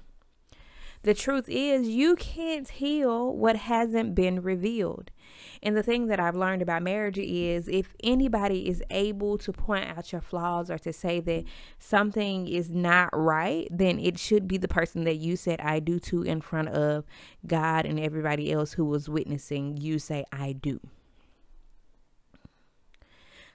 The 1.05 1.13
truth 1.13 1.45
is, 1.47 1.87
you 1.87 2.15
can't 2.15 2.67
heal 2.67 3.31
what 3.31 3.55
hasn't 3.55 4.15
been 4.15 4.41
revealed. 4.41 5.11
And 5.61 5.77
the 5.77 5.83
thing 5.83 6.07
that 6.07 6.19
I've 6.19 6.35
learned 6.35 6.63
about 6.63 6.81
marriage 6.81 7.19
is 7.19 7.67
if 7.67 7.93
anybody 8.03 8.67
is 8.67 8.81
able 8.89 9.37
to 9.37 9.53
point 9.53 9.85
out 9.87 10.11
your 10.11 10.21
flaws 10.21 10.71
or 10.71 10.79
to 10.79 10.91
say 10.91 11.19
that 11.19 11.43
something 11.77 12.47
is 12.47 12.71
not 12.71 13.11
right, 13.13 13.67
then 13.69 13.99
it 13.99 14.17
should 14.17 14.47
be 14.47 14.57
the 14.57 14.67
person 14.67 15.03
that 15.03 15.17
you 15.17 15.35
said 15.35 15.61
I 15.61 15.79
do 15.79 15.99
to 15.99 16.23
in 16.23 16.41
front 16.41 16.69
of 16.69 17.05
God 17.45 17.85
and 17.85 17.99
everybody 17.99 18.51
else 18.51 18.73
who 18.73 18.85
was 18.85 19.07
witnessing 19.07 19.77
you 19.77 19.99
say 19.99 20.25
I 20.31 20.53
do. 20.53 20.79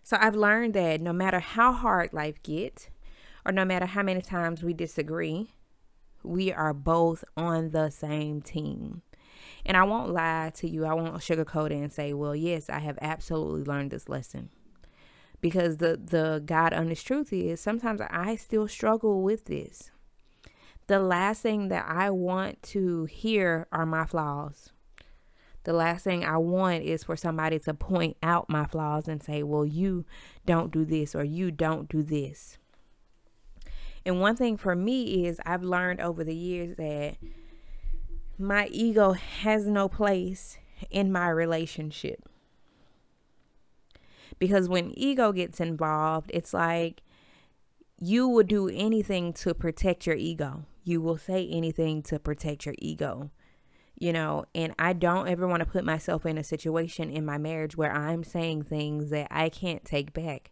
So 0.05 0.19
I've 0.21 0.37
learned 0.37 0.75
that 0.75 1.01
no 1.01 1.13
matter 1.13 1.41
how 1.41 1.73
hard 1.73 2.13
life 2.13 2.41
gets, 2.45 2.91
or 3.45 3.51
no 3.51 3.65
matter 3.65 3.87
how 3.87 4.05
many 4.05 4.23
times 4.23 4.63
we 4.63 4.73
disagree, 4.73 5.51
we 6.23 6.53
are 6.53 6.75
both 6.75 7.25
on 7.37 7.71
the 7.71 7.91
same 7.91 8.41
team. 8.41 9.03
And 9.65 9.77
I 9.77 9.85
won't 9.85 10.11
lie 10.11 10.53
to 10.57 10.69
you, 10.69 10.87
I 10.87 10.95
won't 10.95 11.15
sugarcoat 11.17 11.71
it 11.71 11.75
and 11.75 11.93
say, 11.93 12.13
well, 12.13 12.35
yes, 12.35 12.71
I 12.71 12.79
have 12.79 12.99
absolutely 13.01 13.63
learned 13.63 13.91
this 13.91 14.09
lesson. 14.09 14.51
Because 15.41 15.79
the, 15.79 15.99
the 16.03 16.43
God 16.45 16.73
honest 16.73 17.07
truth 17.07 17.33
is 17.33 17.61
sometimes 17.61 18.01
I 18.11 18.37
still 18.37 18.69
struggle 18.69 19.23
with 19.23 19.47
this. 19.47 19.91
The 20.87 20.99
last 20.99 21.43
thing 21.43 21.69
that 21.69 21.87
I 21.89 22.11
want 22.11 22.63
to 22.65 23.05
hear 23.05 23.67
are 23.71 23.87
my 23.87 24.05
flaws. 24.05 24.73
The 25.65 25.73
last 25.73 26.05
thing 26.05 26.25
I 26.25 26.39
want 26.39 26.85
is 26.85 27.05
for 27.05 27.17
somebody 27.17 27.59
to 27.61 27.75
point 27.75 28.17
out 28.23 28.49
my 28.49 28.65
flaws 28.65 29.09
and 29.09 29.23
say, 29.23 29.43
well, 29.43 29.67
you 29.67 30.07
don't 30.47 30.73
do 30.73 30.85
this 30.85 31.15
or 31.15 31.23
you 31.23 31.51
don't 31.51 31.89
do 31.89 32.03
this. 32.03 32.59
And 34.05 34.21
one 34.21 34.37
thing 34.37 34.57
for 34.57 34.75
me 34.75 35.27
is 35.27 35.41
I've 35.45 35.63
learned 35.63 36.01
over 36.01 36.25
the 36.25 36.35
years 36.35 36.77
that 36.77 37.17
my 38.39 38.67
ego 38.69 39.13
has 39.13 39.67
no 39.67 39.89
place 39.89 40.59
in 40.91 41.13
my 41.13 41.29
relationship. 41.29 42.29
Because 44.39 44.69
when 44.69 44.97
ego 44.99 45.33
gets 45.33 45.61
involved, 45.61 46.31
it's 46.33 46.55
like 46.55 47.03
you 47.99 48.27
will 48.27 48.43
do 48.43 48.69
anything 48.69 49.35
to 49.35 49.55
protect 49.55 50.07
your 50.07 50.17
ego. 50.17 50.65
You 50.83 51.03
will 51.03 51.19
say 51.19 51.47
anything 51.47 52.03
to 52.05 52.19
protect 52.19 52.65
your 52.65 52.75
ego. 52.79 53.31
You 53.99 54.15
know, 54.15 54.47
and 54.55 54.75
I 54.79 54.95
don't 54.95 55.29
ever 55.29 55.47
want 55.47 55.61
to 55.61 55.67
put 55.67 55.85
myself 55.85 56.25
in 56.25 56.39
a 56.39 56.45
situation 56.45 57.11
in 57.11 57.27
my 57.27 57.37
marriage 57.37 57.77
where 57.77 57.93
I'm 57.93 58.25
saying 58.25 58.63
things 58.63 59.11
that 59.11 59.29
I 59.31 59.51
can't 59.51 59.85
take 59.85 60.15
back 60.15 60.51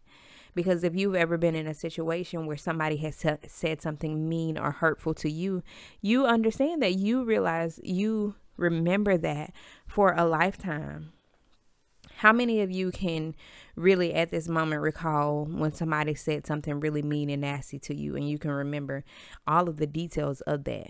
Because 0.59 0.83
if 0.83 0.93
you've 0.93 1.15
ever 1.15 1.37
been 1.37 1.55
in 1.55 1.67
a 1.67 1.73
situation 1.73 2.45
where 2.45 2.57
somebody 2.57 2.97
has 2.97 3.15
said 3.47 3.81
something 3.81 4.27
mean 4.27 4.57
or 4.57 4.71
hurtful 4.71 5.13
to 5.13 5.31
you, 5.31 5.63
you 6.01 6.25
understand 6.25 6.81
that 6.81 6.95
you 6.95 7.23
realize 7.23 7.79
you 7.81 8.35
remember 8.57 9.15
that 9.15 9.53
for 9.87 10.11
a 10.11 10.25
lifetime. 10.25 11.13
How 12.17 12.33
many 12.33 12.59
of 12.59 12.69
you 12.69 12.91
can 12.91 13.35
really 13.77 14.13
at 14.13 14.31
this 14.31 14.49
moment 14.49 14.81
recall 14.81 15.45
when 15.45 15.71
somebody 15.71 16.13
said 16.13 16.45
something 16.45 16.81
really 16.81 17.03
mean 17.03 17.29
and 17.29 17.39
nasty 17.39 17.79
to 17.79 17.95
you 17.95 18.17
and 18.17 18.29
you 18.29 18.37
can 18.37 18.51
remember 18.51 19.05
all 19.47 19.69
of 19.69 19.77
the 19.77 19.87
details 19.87 20.41
of 20.41 20.65
that? 20.65 20.89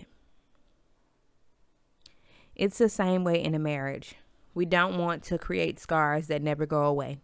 It's 2.56 2.78
the 2.78 2.88
same 2.88 3.22
way 3.22 3.40
in 3.40 3.54
a 3.54 3.60
marriage. 3.60 4.16
We 4.52 4.64
don't 4.66 4.98
want 4.98 5.22
to 5.26 5.38
create 5.38 5.78
scars 5.78 6.26
that 6.26 6.42
never 6.42 6.66
go 6.66 6.86
away. 6.86 7.20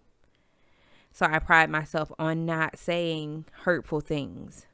So 1.17 1.25
I 1.25 1.39
pride 1.39 1.71
myself 1.71 2.13
on 2.19 2.45
not 2.45 2.77
saying 2.77 3.47
hurtful 3.63 4.03
things 4.03 4.67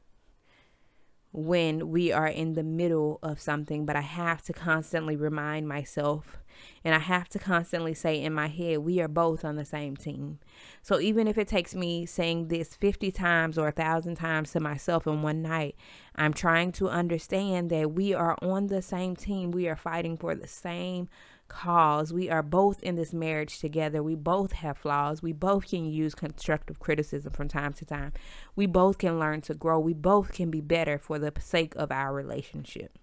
when 1.30 1.88
we 1.88 2.10
are 2.10 2.26
in 2.26 2.54
the 2.54 2.64
middle 2.64 3.20
of 3.22 3.40
something, 3.40 3.86
but 3.86 3.94
I 3.94 4.00
have 4.00 4.42
to 4.42 4.52
constantly 4.52 5.14
remind 5.14 5.68
myself 5.68 6.38
and 6.82 6.96
I 6.96 6.98
have 6.98 7.28
to 7.28 7.38
constantly 7.38 7.94
say 7.94 8.20
in 8.20 8.34
my 8.34 8.48
head, 8.48 8.78
we 8.78 9.00
are 9.00 9.06
both 9.06 9.44
on 9.44 9.54
the 9.54 9.64
same 9.64 9.96
team. 9.96 10.40
So 10.82 10.98
even 10.98 11.28
if 11.28 11.38
it 11.38 11.46
takes 11.46 11.76
me 11.76 12.06
saying 12.06 12.48
this 12.48 12.74
50 12.74 13.12
times 13.12 13.56
or 13.56 13.68
a 13.68 13.72
thousand 13.72 14.16
times 14.16 14.50
to 14.50 14.58
myself 14.58 15.06
in 15.06 15.22
one 15.22 15.42
night, 15.42 15.76
I'm 16.16 16.34
trying 16.34 16.72
to 16.72 16.88
understand 16.88 17.70
that 17.70 17.92
we 17.92 18.14
are 18.14 18.36
on 18.42 18.66
the 18.66 18.82
same 18.82 19.14
team. 19.14 19.52
We 19.52 19.68
are 19.68 19.76
fighting 19.76 20.16
for 20.16 20.34
the 20.34 20.48
same 20.48 21.08
cause. 21.52 22.12
We 22.12 22.30
are 22.30 22.42
both 22.42 22.82
in 22.82 22.96
this 22.96 23.12
marriage 23.12 23.58
together. 23.58 24.02
We 24.02 24.14
both 24.14 24.52
have 24.52 24.78
flaws. 24.78 25.22
We 25.22 25.32
both 25.32 25.68
can 25.68 25.84
use 25.84 26.14
constructive 26.14 26.80
criticism 26.80 27.32
from 27.32 27.48
time 27.48 27.72
to 27.74 27.84
time. 27.84 28.12
We 28.56 28.66
both 28.66 28.98
can 28.98 29.18
learn 29.18 29.42
to 29.42 29.54
grow. 29.54 29.78
We 29.78 29.92
both 29.92 30.32
can 30.32 30.50
be 30.50 30.60
better 30.60 30.98
for 30.98 31.18
the 31.18 31.32
sake 31.38 31.74
of 31.76 31.92
our 31.92 32.12
relationship. 32.12 32.98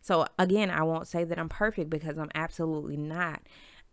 So, 0.00 0.26
again, 0.38 0.70
I 0.70 0.82
won't 0.82 1.06
say 1.06 1.24
that 1.24 1.38
I'm 1.38 1.48
perfect 1.48 1.88
because 1.88 2.18
I'm 2.18 2.30
absolutely 2.34 2.96
not. 2.96 3.42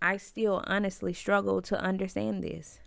I 0.01 0.17
still 0.17 0.63
honestly 0.65 1.13
struggle 1.13 1.61
to 1.63 1.79
understand 1.79 2.43
this. 2.43 2.79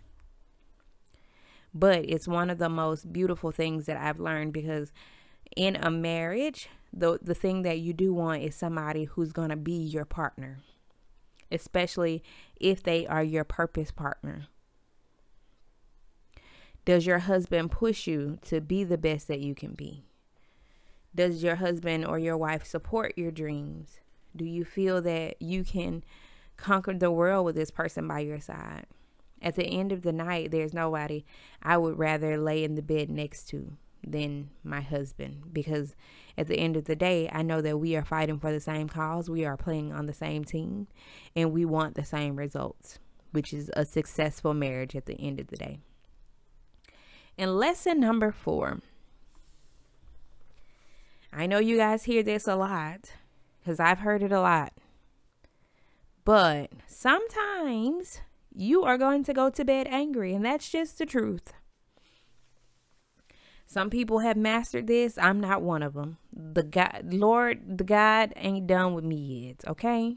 But 1.73 2.05
it's 2.09 2.29
one 2.29 2.51
of 2.51 2.59
the 2.59 2.69
most 2.69 3.13
beautiful 3.13 3.51
things 3.51 3.87
that 3.87 3.97
I've 3.97 4.21
learned 4.21 4.53
because 4.53 4.93
in 5.57 5.77
a 5.77 5.91
marriage, 5.91 6.69
the 6.97 7.19
the 7.21 7.35
thing 7.35 7.63
that 7.63 7.79
you 7.79 7.93
do 7.93 8.15
want 8.15 8.43
is 8.43 8.55
somebody 8.55 9.05
who's 9.05 9.33
going 9.33 9.51
to 9.51 9.57
be 9.57 9.73
your 9.73 10.05
partner 10.05 10.61
especially 11.55 12.23
if 12.61 12.83
they 12.83 13.07
are 13.07 13.23
your 13.23 13.45
purpose 13.45 13.91
partner. 13.91 14.47
Does 16.85 17.07
your 17.07 17.21
husband 17.21 17.71
push 17.71 18.07
you 18.07 18.39
to 18.43 18.61
be 18.61 18.85
the 18.85 18.99
best 18.99 19.29
that 19.29 19.41
you 19.41 19.55
can 19.55 19.73
be? 19.73 20.05
Does 21.15 21.43
your 21.43 21.57
husband 21.57 22.05
or 22.05 22.19
your 22.19 22.37
wife 22.37 22.67
support 22.67 23.15
your 23.17 23.31
dreams? 23.31 24.01
Do 24.37 24.45
you 24.45 24.65
feel 24.65 25.01
that 25.03 25.41
you 25.41 25.65
can 25.65 26.05
conquer 26.57 26.93
the 26.93 27.11
world 27.11 27.47
with 27.47 27.55
this 27.55 27.71
person 27.71 28.07
by 28.09 28.21
your 28.21 28.41
side? 28.41 28.87
At 29.41 29.55
the 29.55 29.65
end 29.65 29.93
of 29.93 30.03
the 30.03 30.13
night 30.13 30.51
there's 30.51 30.73
nobody 30.73 31.23
i 31.63 31.77
would 31.77 31.99
rather 31.99 32.39
lay 32.39 32.65
in 32.65 32.77
the 32.77 32.83
bed 32.83 33.11
next 33.11 33.45
to 33.49 33.77
than 34.11 34.51
my 34.63 34.81
husband 34.81 35.53
because 35.53 35.95
at 36.37 36.49
the 36.49 36.59
end 36.59 36.77
of 36.77 36.85
the 36.85 36.97
day, 36.97 37.29
I 37.33 37.43
know 37.43 37.61
that 37.61 37.79
we 37.79 37.97
are 37.97 38.05
fighting 38.05 38.39
for 38.39 38.53
the 38.53 38.61
same 38.61 38.89
cause, 38.89 39.31
we 39.31 39.45
are 39.45 39.57
playing 39.57 39.93
on 39.93 40.07
the 40.07 40.15
same 40.15 40.45
team, 40.45 40.89
and 41.35 41.53
we 41.53 41.65
want 41.65 41.95
the 41.95 42.05
same 42.05 42.37
results, 42.37 42.99
which 43.33 43.53
is 43.53 43.71
a 43.75 43.85
successful 43.85 44.55
marriage 44.55 44.97
at 44.97 45.07
the 45.07 45.21
end 45.21 45.41
of 45.41 45.49
the 45.49 45.57
day. 45.57 45.79
And 47.37 47.57
lesson 47.57 48.01
number 48.01 48.31
four 48.31 48.81
I 51.33 51.47
know 51.47 51.59
you 51.59 51.77
guys 51.77 52.05
hear 52.05 52.23
this 52.23 52.47
a 52.47 52.55
lot 52.55 53.11
because 53.59 53.81
I've 53.81 53.99
heard 53.99 54.23
it 54.23 54.31
a 54.31 54.41
lot. 54.41 54.73
But 56.25 56.71
sometimes 56.87 58.21
you 58.55 58.85
are 58.85 58.97
going 58.97 59.25
to 59.25 59.35
go 59.35 59.51
to 59.51 59.65
bed 59.65 59.89
angry, 59.91 60.33
and 60.33 60.45
that's 60.45 60.71
just 60.71 60.99
the 60.99 61.07
truth. 61.07 61.53
Some 63.67 63.91
people 63.91 64.21
have 64.21 64.37
mastered 64.37 64.87
this. 64.87 65.19
I'm 65.19 65.41
not 65.41 65.63
one 65.63 65.83
of 65.83 65.95
them. 65.95 66.19
The 66.33 66.63
God, 66.63 67.03
Lord, 67.05 67.79
the 67.79 67.85
God 67.85 68.33
ain't 68.37 68.67
done 68.67 68.95
with 68.95 69.05
me 69.05 69.47
yet. 69.47 69.65
Okay. 69.67 70.17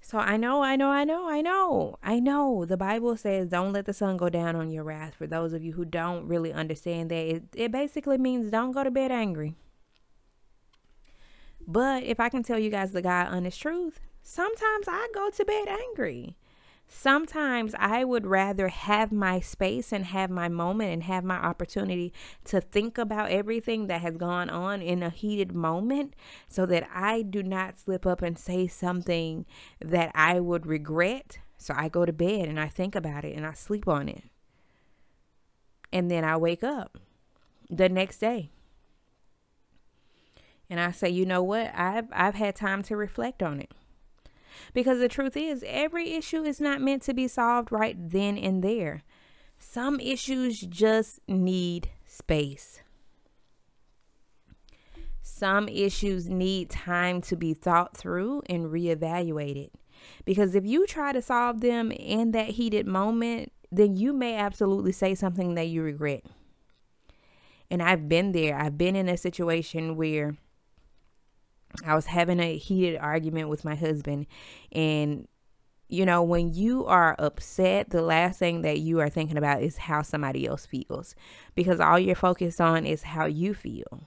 So 0.00 0.18
I 0.18 0.36
know, 0.36 0.62
I 0.62 0.76
know, 0.76 0.90
I 0.90 1.04
know, 1.04 1.30
I 1.30 1.40
know, 1.40 1.96
I 2.02 2.20
know. 2.20 2.66
The 2.66 2.76
Bible 2.76 3.16
says, 3.16 3.48
"Don't 3.48 3.72
let 3.72 3.86
the 3.86 3.94
sun 3.94 4.18
go 4.18 4.28
down 4.28 4.54
on 4.54 4.70
your 4.70 4.84
wrath." 4.84 5.14
For 5.14 5.26
those 5.26 5.54
of 5.54 5.64
you 5.64 5.72
who 5.72 5.86
don't 5.86 6.28
really 6.28 6.52
understand 6.52 7.10
that, 7.10 7.36
it, 7.36 7.42
it 7.56 7.72
basically 7.72 8.18
means 8.18 8.50
don't 8.50 8.72
go 8.72 8.84
to 8.84 8.90
bed 8.90 9.10
angry. 9.10 9.54
But 11.66 12.02
if 12.02 12.20
I 12.20 12.28
can 12.28 12.42
tell 12.42 12.58
you 12.58 12.68
guys 12.68 12.92
the 12.92 13.00
God 13.00 13.28
honest 13.28 13.58
truth, 13.60 13.98
sometimes 14.22 14.86
I 14.86 15.08
go 15.14 15.30
to 15.30 15.44
bed 15.44 15.68
angry. 15.68 16.36
Sometimes 16.86 17.74
I 17.78 18.04
would 18.04 18.26
rather 18.26 18.68
have 18.68 19.10
my 19.10 19.40
space 19.40 19.92
and 19.92 20.04
have 20.06 20.30
my 20.30 20.48
moment 20.48 20.92
and 20.92 21.02
have 21.04 21.24
my 21.24 21.36
opportunity 21.36 22.12
to 22.44 22.60
think 22.60 22.98
about 22.98 23.30
everything 23.30 23.86
that 23.88 24.02
has 24.02 24.16
gone 24.16 24.50
on 24.50 24.80
in 24.80 25.02
a 25.02 25.10
heated 25.10 25.52
moment 25.52 26.14
so 26.48 26.66
that 26.66 26.88
I 26.92 27.22
do 27.22 27.42
not 27.42 27.78
slip 27.78 28.06
up 28.06 28.22
and 28.22 28.38
say 28.38 28.66
something 28.66 29.44
that 29.80 30.12
I 30.14 30.40
would 30.40 30.66
regret. 30.66 31.38
So 31.56 31.74
I 31.76 31.88
go 31.88 32.04
to 32.04 32.12
bed 32.12 32.48
and 32.48 32.60
I 32.60 32.68
think 32.68 32.94
about 32.94 33.24
it 33.24 33.36
and 33.36 33.46
I 33.46 33.52
sleep 33.54 33.88
on 33.88 34.08
it. 34.08 34.24
And 35.92 36.10
then 36.10 36.24
I 36.24 36.36
wake 36.36 36.64
up 36.64 36.98
the 37.70 37.88
next 37.88 38.18
day. 38.18 38.50
And 40.68 40.80
I 40.80 40.90
say, 40.90 41.08
you 41.08 41.26
know 41.26 41.42
what? 41.42 41.70
I've 41.74 42.08
I've 42.12 42.34
had 42.34 42.56
time 42.56 42.82
to 42.84 42.96
reflect 42.96 43.42
on 43.42 43.60
it. 43.60 43.70
Because 44.72 44.98
the 44.98 45.08
truth 45.08 45.36
is, 45.36 45.64
every 45.66 46.12
issue 46.12 46.42
is 46.42 46.60
not 46.60 46.80
meant 46.80 47.02
to 47.02 47.14
be 47.14 47.28
solved 47.28 47.72
right 47.72 47.96
then 47.98 48.36
and 48.36 48.62
there. 48.62 49.02
Some 49.58 50.00
issues 50.00 50.60
just 50.60 51.20
need 51.26 51.90
space. 52.06 52.80
Some 55.22 55.68
issues 55.68 56.28
need 56.28 56.70
time 56.70 57.20
to 57.22 57.36
be 57.36 57.54
thought 57.54 57.96
through 57.96 58.42
and 58.46 58.66
reevaluated. 58.66 59.70
Because 60.24 60.54
if 60.54 60.64
you 60.64 60.86
try 60.86 61.12
to 61.12 61.22
solve 61.22 61.60
them 61.60 61.90
in 61.90 62.32
that 62.32 62.50
heated 62.50 62.86
moment, 62.86 63.52
then 63.72 63.96
you 63.96 64.12
may 64.12 64.36
absolutely 64.36 64.92
say 64.92 65.14
something 65.14 65.54
that 65.54 65.68
you 65.68 65.82
regret. 65.82 66.24
And 67.70 67.82
I've 67.82 68.08
been 68.08 68.32
there. 68.32 68.56
I've 68.56 68.78
been 68.78 68.94
in 68.94 69.08
a 69.08 69.16
situation 69.16 69.96
where 69.96 70.36
I 71.84 71.94
was 71.94 72.06
having 72.06 72.40
a 72.40 72.56
heated 72.56 72.98
argument 72.98 73.48
with 73.48 73.64
my 73.64 73.74
husband 73.74 74.26
and 74.72 75.26
you 75.88 76.06
know, 76.06 76.22
when 76.22 76.52
you 76.52 76.86
are 76.86 77.14
upset, 77.18 77.90
the 77.90 78.02
last 78.02 78.38
thing 78.38 78.62
that 78.62 78.80
you 78.80 79.00
are 79.00 79.10
thinking 79.10 79.36
about 79.36 79.62
is 79.62 79.76
how 79.76 80.02
somebody 80.02 80.46
else 80.46 80.66
feels 80.66 81.14
because 81.54 81.78
all 81.78 81.98
you're 81.98 82.16
focused 82.16 82.60
on 82.60 82.86
is 82.86 83.02
how 83.02 83.26
you 83.26 83.54
feel. 83.54 84.00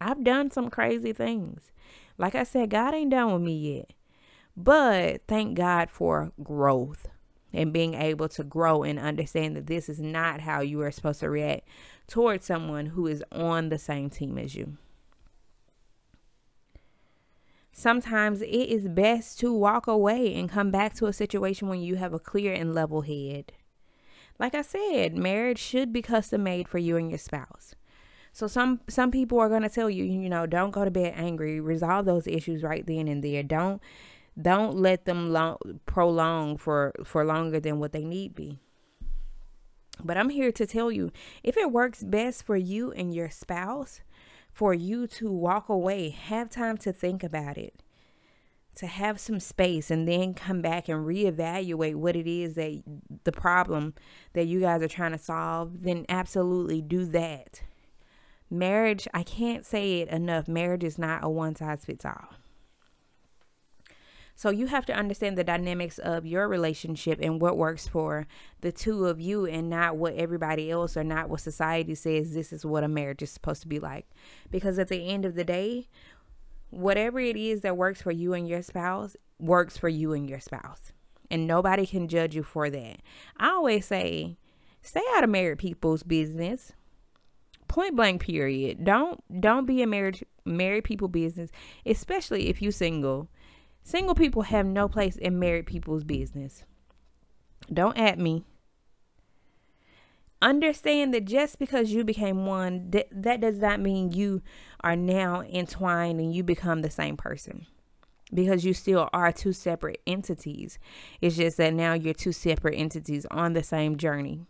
I've 0.00 0.24
done 0.24 0.50
some 0.50 0.68
crazy 0.68 1.12
things. 1.12 1.70
Like 2.18 2.34
I 2.34 2.42
said, 2.42 2.70
God 2.70 2.94
ain't 2.94 3.10
done 3.10 3.32
with 3.32 3.42
me 3.42 3.76
yet. 3.76 3.92
But 4.56 5.22
thank 5.28 5.56
God 5.56 5.88
for 5.88 6.32
growth 6.42 7.08
and 7.54 7.72
being 7.72 7.94
able 7.94 8.28
to 8.30 8.44
grow 8.44 8.82
and 8.82 8.98
understand 8.98 9.56
that 9.56 9.66
this 9.66 9.88
is 9.88 10.00
not 10.00 10.40
how 10.40 10.60
you 10.60 10.80
are 10.82 10.90
supposed 10.90 11.20
to 11.20 11.30
react 11.30 11.66
towards 12.06 12.44
someone 12.44 12.86
who 12.86 13.06
is 13.06 13.22
on 13.32 13.68
the 13.68 13.78
same 13.78 14.10
team 14.10 14.36
as 14.36 14.54
you. 14.54 14.76
Sometimes 17.72 18.42
it 18.42 18.46
is 18.46 18.86
best 18.88 19.40
to 19.40 19.52
walk 19.52 19.86
away 19.86 20.34
and 20.34 20.48
come 20.48 20.70
back 20.70 20.94
to 20.94 21.06
a 21.06 21.12
situation 21.12 21.68
when 21.68 21.80
you 21.80 21.96
have 21.96 22.12
a 22.12 22.18
clear 22.18 22.52
and 22.52 22.74
level 22.74 23.00
head. 23.00 23.52
Like 24.38 24.54
I 24.54 24.62
said, 24.62 25.16
marriage 25.16 25.58
should 25.58 25.92
be 25.92 26.02
custom 26.02 26.42
made 26.42 26.68
for 26.68 26.78
you 26.78 26.96
and 26.96 27.08
your 27.08 27.18
spouse. 27.18 27.74
So 28.32 28.46
some 28.46 28.80
some 28.88 29.10
people 29.10 29.38
are 29.38 29.48
going 29.48 29.62
to 29.62 29.68
tell 29.68 29.90
you, 29.90 30.04
you 30.04 30.28
know, 30.28 30.46
don't 30.46 30.70
go 30.70 30.84
to 30.84 30.90
bed 30.90 31.14
angry. 31.16 31.60
Resolve 31.60 32.06
those 32.06 32.26
issues 32.26 32.62
right 32.62 32.86
then 32.86 33.08
and 33.08 33.22
there. 33.22 33.42
Don't 33.42 33.80
don't 34.40 34.76
let 34.76 35.04
them 35.04 35.32
long, 35.32 35.58
prolong 35.86 36.56
for 36.56 36.92
for 37.04 37.24
longer 37.24 37.60
than 37.60 37.78
what 37.78 37.92
they 37.92 38.04
need 38.04 38.34
be. 38.34 38.58
But 40.02 40.16
I'm 40.16 40.30
here 40.30 40.50
to 40.52 40.66
tell 40.66 40.90
you, 40.90 41.12
if 41.42 41.56
it 41.56 41.70
works 41.70 42.02
best 42.02 42.42
for 42.42 42.56
you 42.56 42.90
and 42.92 43.14
your 43.14 43.30
spouse, 43.30 44.00
for 44.52 44.74
you 44.74 45.06
to 45.06 45.30
walk 45.30 45.68
away, 45.68 46.10
have 46.10 46.50
time 46.50 46.76
to 46.78 46.92
think 46.92 47.24
about 47.24 47.56
it, 47.56 47.82
to 48.76 48.86
have 48.86 49.18
some 49.18 49.40
space, 49.40 49.90
and 49.90 50.06
then 50.06 50.34
come 50.34 50.60
back 50.60 50.88
and 50.88 51.06
reevaluate 51.06 51.94
what 51.94 52.14
it 52.14 52.26
is 52.26 52.54
that 52.54 52.82
the 53.24 53.32
problem 53.32 53.94
that 54.34 54.46
you 54.46 54.60
guys 54.60 54.82
are 54.82 54.88
trying 54.88 55.12
to 55.12 55.18
solve, 55.18 55.82
then 55.82 56.04
absolutely 56.08 56.82
do 56.82 57.06
that. 57.06 57.62
Marriage, 58.50 59.08
I 59.14 59.22
can't 59.22 59.64
say 59.64 60.00
it 60.00 60.08
enough, 60.08 60.46
marriage 60.46 60.84
is 60.84 60.98
not 60.98 61.24
a 61.24 61.30
one 61.30 61.56
size 61.56 61.86
fits 61.86 62.04
all. 62.04 62.34
So 64.34 64.50
you 64.50 64.66
have 64.66 64.86
to 64.86 64.94
understand 64.94 65.36
the 65.36 65.44
dynamics 65.44 65.98
of 65.98 66.26
your 66.26 66.48
relationship 66.48 67.18
and 67.22 67.40
what 67.40 67.56
works 67.56 67.86
for 67.86 68.26
the 68.60 68.72
two 68.72 69.06
of 69.06 69.20
you 69.20 69.46
and 69.46 69.68
not 69.68 69.96
what 69.96 70.14
everybody 70.14 70.70
else 70.70 70.96
or 70.96 71.04
not 71.04 71.28
what 71.28 71.40
society 71.40 71.94
says 71.94 72.32
this 72.32 72.52
is 72.52 72.64
what 72.64 72.84
a 72.84 72.88
marriage 72.88 73.22
is 73.22 73.30
supposed 73.30 73.62
to 73.62 73.68
be 73.68 73.78
like. 73.78 74.06
Because 74.50 74.78
at 74.78 74.88
the 74.88 75.08
end 75.08 75.24
of 75.24 75.34
the 75.34 75.44
day, 75.44 75.88
whatever 76.70 77.20
it 77.20 77.36
is 77.36 77.60
that 77.60 77.76
works 77.76 78.00
for 78.00 78.10
you 78.10 78.32
and 78.32 78.48
your 78.48 78.62
spouse 78.62 79.16
works 79.38 79.76
for 79.76 79.88
you 79.88 80.12
and 80.12 80.28
your 80.28 80.40
spouse. 80.40 80.92
And 81.30 81.46
nobody 81.46 81.86
can 81.86 82.08
judge 82.08 82.34
you 82.34 82.42
for 82.42 82.70
that. 82.70 83.00
I 83.36 83.48
always 83.48 83.86
say, 83.86 84.38
stay 84.82 85.02
out 85.14 85.24
of 85.24 85.30
married 85.30 85.58
people's 85.58 86.02
business. 86.02 86.72
Point 87.68 87.96
blank 87.96 88.22
period. 88.22 88.84
Don't 88.84 89.22
don't 89.40 89.64
be 89.64 89.82
a 89.82 89.86
marriage 89.86 90.22
married 90.44 90.84
people 90.84 91.08
business, 91.08 91.50
especially 91.86 92.48
if 92.48 92.60
you 92.60 92.70
single 92.70 93.28
Single 93.82 94.14
people 94.14 94.42
have 94.42 94.66
no 94.66 94.88
place 94.88 95.16
in 95.16 95.38
married 95.38 95.66
people's 95.66 96.04
business. 96.04 96.64
Don't 97.72 97.96
at 97.96 98.18
me. 98.18 98.44
Understand 100.40 101.14
that 101.14 101.24
just 101.24 101.58
because 101.58 101.92
you 101.92 102.04
became 102.04 102.46
one, 102.46 102.90
that, 102.90 103.06
that 103.12 103.40
does 103.40 103.58
not 103.58 103.80
mean 103.80 104.10
you 104.10 104.42
are 104.80 104.96
now 104.96 105.42
entwined 105.42 106.20
and 106.20 106.34
you 106.34 106.42
become 106.42 106.82
the 106.82 106.90
same 106.90 107.16
person. 107.16 107.66
Because 108.34 108.64
you 108.64 108.72
still 108.72 109.08
are 109.12 109.30
two 109.30 109.52
separate 109.52 110.00
entities. 110.06 110.78
It's 111.20 111.36
just 111.36 111.58
that 111.58 111.74
now 111.74 111.92
you're 111.92 112.14
two 112.14 112.32
separate 112.32 112.76
entities 112.76 113.26
on 113.30 113.52
the 113.52 113.62
same 113.62 113.96
journey. 113.96 114.46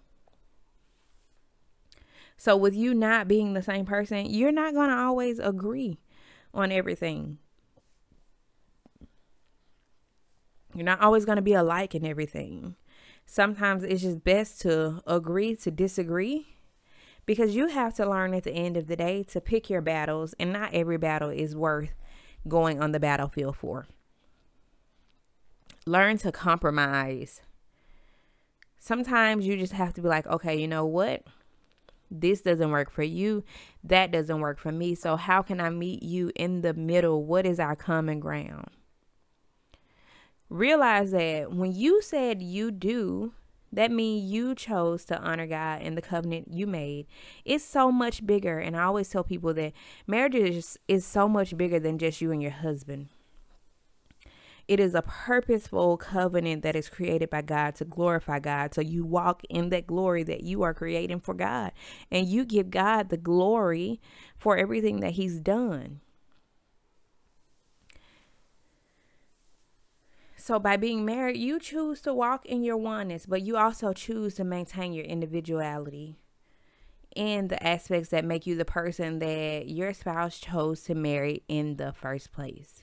So, 2.37 2.57
with 2.57 2.75
you 2.75 2.95
not 2.95 3.29
being 3.29 3.53
the 3.53 3.63
same 3.63 3.85
person, 3.85 4.27
you're 4.27 4.53
not 4.53 4.75
going 4.75 4.89
to 4.89 4.97
always 4.97 5.39
agree 5.39 5.99
on 6.55 6.73
everything. 6.73 7.39
You're 10.75 10.85
not 10.85 11.01
always 11.01 11.25
going 11.25 11.37
to 11.37 11.43
be 11.43 11.55
alike 11.55 11.95
in 11.95 12.05
everything. 12.05 12.77
Sometimes 13.27 13.85
it's 13.85 14.03
just 14.03 14.25
best 14.25 14.61
to 14.63 15.03
agree 15.07 15.55
to 15.57 15.71
disagree 15.71 16.47
because 17.27 17.55
you 17.55 17.69
have 17.69 17.95
to 17.95 18.09
learn 18.09 18.35
at 18.35 18.45
the 18.45 18.53
end 18.53 18.77
of 18.77 18.89
the 18.89 18.97
day 18.97 19.23
to 19.25 19.41
pick 19.41 19.71
your 19.71 19.81
battles, 19.81 20.35
and 20.39 20.53
not 20.53 20.75
every 20.75 20.99
battle 20.99 21.31
is 21.31 21.55
worth 21.55 21.95
going 22.49 22.83
on 22.83 22.93
the 22.93 23.01
battlefield 23.01 23.57
for. 23.57 23.87
Learn 25.87 26.19
to 26.19 26.33
compromise. 26.33 27.43
Sometimes 28.79 29.47
you 29.47 29.57
just 29.57 29.75
have 29.75 29.95
to 29.95 30.03
be 30.03 30.09
like, 30.09 30.27
okay, 30.27 30.59
you 30.59 30.67
know 30.67 30.85
what? 30.85 31.23
This 32.11 32.43
doesn't 32.43 32.71
work 32.71 32.91
for 32.91 33.03
you. 33.03 33.45
That 33.83 34.11
doesn't 34.11 34.41
work 34.41 34.59
for 34.59 34.73
me. 34.73 34.95
So, 34.95 35.17
how 35.17 35.41
can 35.43 35.61
I 35.61 35.71
meet 35.71 36.03
you 36.03 36.31
in 36.35 36.61
the 36.61 36.75
middle? 36.75 37.25
What 37.25 37.47
is 37.47 37.59
our 37.59 37.75
common 37.75 38.21
ground? 38.21 38.69
Realize 40.53 41.11
that 41.13 41.53
when 41.53 41.73
you 41.73 42.03
said 42.03 42.43
you 42.43 42.71
do, 42.71 43.33
that 43.73 43.91
means 43.91 44.31
you 44.31 44.55
chose 44.55 45.05
to 45.07 45.19
honor 45.19 45.47
God 45.47 45.81
and 45.83 45.97
the 45.97 46.03
covenant 46.03 46.49
you 46.53 46.67
made. 46.67 47.07
It's 47.45 47.65
so 47.65 47.91
much 47.91 48.27
bigger. 48.27 48.59
And 48.59 48.77
I 48.77 48.83
always 48.83 49.09
tell 49.09 49.25
people 49.25 49.55
that 49.55 49.73
marriage 50.07 50.35
is, 50.35 50.79
is 50.89 51.07
so 51.07 51.27
much 51.27 51.57
bigger 51.57 51.81
than 51.81 51.99
just 51.99 52.21
you 52.21 52.31
and 52.31 52.43
your 52.43 52.51
husband. 52.51 53.09
It 54.69 54.79
is 54.79 54.95
a 54.95 55.03
purposeful 55.03 55.97
covenant 55.97 56.63
that 56.63 56.77
is 56.77 56.89
created 56.89 57.31
by 57.31 57.43
God 57.43 57.75
to 57.77 57.85
glorify 57.85 58.39
God. 58.39 58.75
So 58.75 58.81
you 58.81 59.05
walk 59.05 59.43
in 59.49 59.71
that 59.71 59.87
glory 59.87 60.23
that 60.25 60.43
you 60.43 60.63
are 60.63 60.75
creating 60.75 61.21
for 61.21 61.35
God. 61.35 61.73
And 62.11 62.29
you 62.29 62.45
give 62.45 62.71
God 62.71 63.09
the 63.09 63.17
glory 63.17 64.01
for 64.37 64.57
everything 64.57 65.01
that 65.01 65.13
He's 65.13 65.41
done. 65.41 66.01
So, 70.43 70.59
by 70.59 70.77
being 70.77 71.05
married, 71.05 71.37
you 71.37 71.61
choose 71.61 72.01
to 72.01 72.13
walk 72.13 72.45
in 72.45 72.65
your 72.65 72.77
oneness, 72.77 73.27
but 73.27 73.43
you 73.43 73.57
also 73.57 73.93
choose 73.93 74.35
to 74.35 74.45
maintain 74.45 74.93
your 74.93 75.05
individuality 75.05 76.17
and 77.15 77.49
the 77.49 77.65
aspects 77.65 78.09
that 78.09 78.25
make 78.25 78.45
you 78.45 78.57
the 78.57 78.65
person 78.65 79.21
that 79.21 79.69
your 79.69 79.95
spouse 79.95 80.41
chose 80.41 80.83
to 80.83 80.97
marry 80.97 81.45
in 81.47 81.77
the 81.77 81.93
first 81.93 82.33
place. 82.33 82.83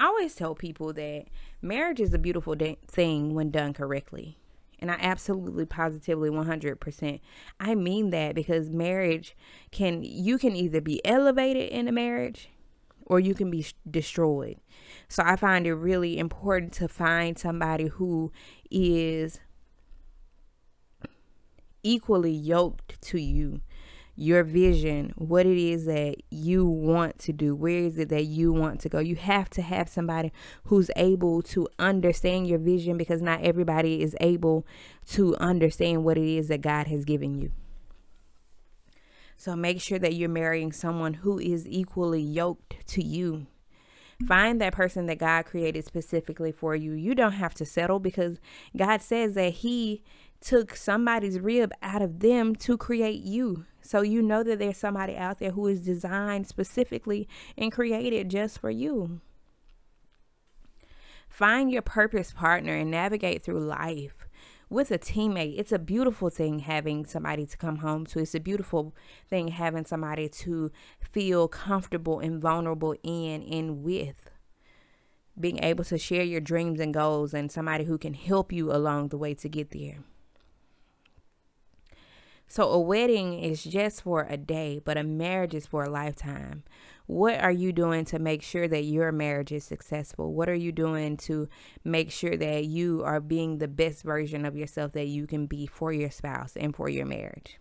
I 0.00 0.06
always 0.06 0.34
tell 0.34 0.54
people 0.54 0.94
that 0.94 1.26
marriage 1.60 2.00
is 2.00 2.14
a 2.14 2.18
beautiful 2.18 2.54
de- 2.54 2.78
thing 2.88 3.34
when 3.34 3.50
done 3.50 3.74
correctly. 3.74 4.38
And 4.78 4.90
I 4.90 4.96
absolutely 4.98 5.66
positively 5.66 6.30
100% 6.30 7.20
I 7.60 7.74
mean 7.74 8.08
that 8.10 8.34
because 8.34 8.70
marriage 8.70 9.36
can 9.70 10.02
you 10.02 10.38
can 10.38 10.56
either 10.56 10.80
be 10.80 11.04
elevated 11.04 11.68
in 11.68 11.86
a 11.86 11.92
marriage 11.92 12.48
or 13.12 13.20
you 13.20 13.34
can 13.34 13.50
be 13.50 13.66
destroyed. 13.90 14.56
So 15.06 15.22
I 15.26 15.36
find 15.36 15.66
it 15.66 15.74
really 15.74 16.16
important 16.16 16.72
to 16.74 16.88
find 16.88 17.38
somebody 17.38 17.88
who 17.88 18.32
is 18.70 19.38
equally 21.82 22.32
yoked 22.32 22.98
to 23.02 23.20
you 23.20 23.60
your 24.16 24.44
vision, 24.44 25.12
what 25.16 25.44
it 25.44 25.58
is 25.58 25.84
that 25.84 26.16
you 26.30 26.64
want 26.66 27.18
to 27.18 27.34
do, 27.34 27.54
where 27.54 27.80
is 27.80 27.98
it 27.98 28.08
that 28.08 28.24
you 28.24 28.50
want 28.50 28.80
to 28.80 28.88
go. 28.88 28.98
You 28.98 29.16
have 29.16 29.50
to 29.50 29.62
have 29.62 29.90
somebody 29.90 30.32
who's 30.64 30.90
able 30.96 31.42
to 31.42 31.68
understand 31.78 32.46
your 32.46 32.58
vision 32.58 32.96
because 32.96 33.20
not 33.20 33.42
everybody 33.42 34.02
is 34.02 34.16
able 34.20 34.66
to 35.08 35.36
understand 35.36 36.04
what 36.04 36.16
it 36.16 36.28
is 36.28 36.48
that 36.48 36.62
God 36.62 36.86
has 36.86 37.04
given 37.04 37.34
you. 37.34 37.52
So 39.42 39.56
make 39.56 39.80
sure 39.80 39.98
that 39.98 40.14
you're 40.14 40.28
marrying 40.28 40.70
someone 40.70 41.14
who 41.14 41.36
is 41.36 41.66
equally 41.66 42.22
yoked 42.22 42.86
to 42.86 43.02
you. 43.02 43.48
Find 44.24 44.60
that 44.60 44.72
person 44.72 45.06
that 45.06 45.18
God 45.18 45.46
created 45.46 45.84
specifically 45.84 46.52
for 46.52 46.76
you. 46.76 46.92
You 46.92 47.16
don't 47.16 47.32
have 47.32 47.52
to 47.54 47.66
settle 47.66 47.98
because 47.98 48.38
God 48.76 49.02
says 49.02 49.34
that 49.34 49.54
He 49.54 50.04
took 50.40 50.76
somebody's 50.76 51.40
rib 51.40 51.72
out 51.82 52.02
of 52.02 52.20
them 52.20 52.54
to 52.54 52.78
create 52.78 53.24
you. 53.24 53.66
So 53.80 54.02
you 54.02 54.22
know 54.22 54.44
that 54.44 54.60
there's 54.60 54.76
somebody 54.76 55.16
out 55.16 55.40
there 55.40 55.50
who 55.50 55.66
is 55.66 55.80
designed 55.80 56.46
specifically 56.46 57.26
and 57.58 57.72
created 57.72 58.30
just 58.30 58.60
for 58.60 58.70
you. 58.70 59.22
Find 61.28 61.68
your 61.68 61.82
purpose 61.82 62.32
partner 62.32 62.76
and 62.76 62.92
navigate 62.92 63.42
through 63.42 63.58
life 63.58 64.28
with 64.72 64.90
a 64.90 64.98
teammate. 64.98 65.58
It's 65.58 65.72
a 65.72 65.78
beautiful 65.78 66.30
thing 66.30 66.60
having 66.60 67.04
somebody 67.04 67.44
to 67.46 67.56
come 67.56 67.76
home 67.76 68.06
to. 68.06 68.20
It's 68.20 68.34
a 68.34 68.40
beautiful 68.40 68.94
thing 69.28 69.48
having 69.48 69.84
somebody 69.84 70.28
to 70.28 70.72
feel 71.00 71.46
comfortable 71.46 72.20
and 72.20 72.40
vulnerable 72.40 72.94
in 73.02 73.42
and 73.42 73.82
with. 73.82 74.30
Being 75.38 75.62
able 75.62 75.84
to 75.84 75.98
share 75.98 76.24
your 76.24 76.40
dreams 76.40 76.80
and 76.80 76.92
goals 76.92 77.32
and 77.34 77.50
somebody 77.50 77.84
who 77.84 77.98
can 77.98 78.14
help 78.14 78.52
you 78.52 78.72
along 78.72 79.08
the 79.08 79.18
way 79.18 79.34
to 79.34 79.48
get 79.48 79.70
there. 79.70 79.98
So, 82.48 82.68
a 82.68 82.78
wedding 82.78 83.38
is 83.38 83.64
just 83.64 84.02
for 84.02 84.26
a 84.28 84.36
day, 84.36 84.78
but 84.84 84.98
a 84.98 85.02
marriage 85.02 85.54
is 85.54 85.64
for 85.64 85.84
a 85.84 85.90
lifetime. 85.90 86.64
What 87.06 87.40
are 87.40 87.52
you 87.52 87.72
doing 87.72 88.04
to 88.06 88.18
make 88.18 88.42
sure 88.42 88.68
that 88.68 88.84
your 88.84 89.12
marriage 89.12 89.52
is 89.52 89.64
successful? 89.64 90.32
What 90.32 90.48
are 90.48 90.54
you 90.54 90.72
doing 90.72 91.16
to 91.18 91.48
make 91.84 92.10
sure 92.10 92.36
that 92.36 92.64
you 92.64 93.02
are 93.04 93.20
being 93.20 93.58
the 93.58 93.68
best 93.68 94.02
version 94.02 94.44
of 94.44 94.56
yourself 94.56 94.92
that 94.92 95.06
you 95.06 95.26
can 95.26 95.46
be 95.46 95.66
for 95.66 95.92
your 95.92 96.10
spouse 96.10 96.56
and 96.56 96.74
for 96.74 96.88
your 96.88 97.06
marriage? 97.06 97.58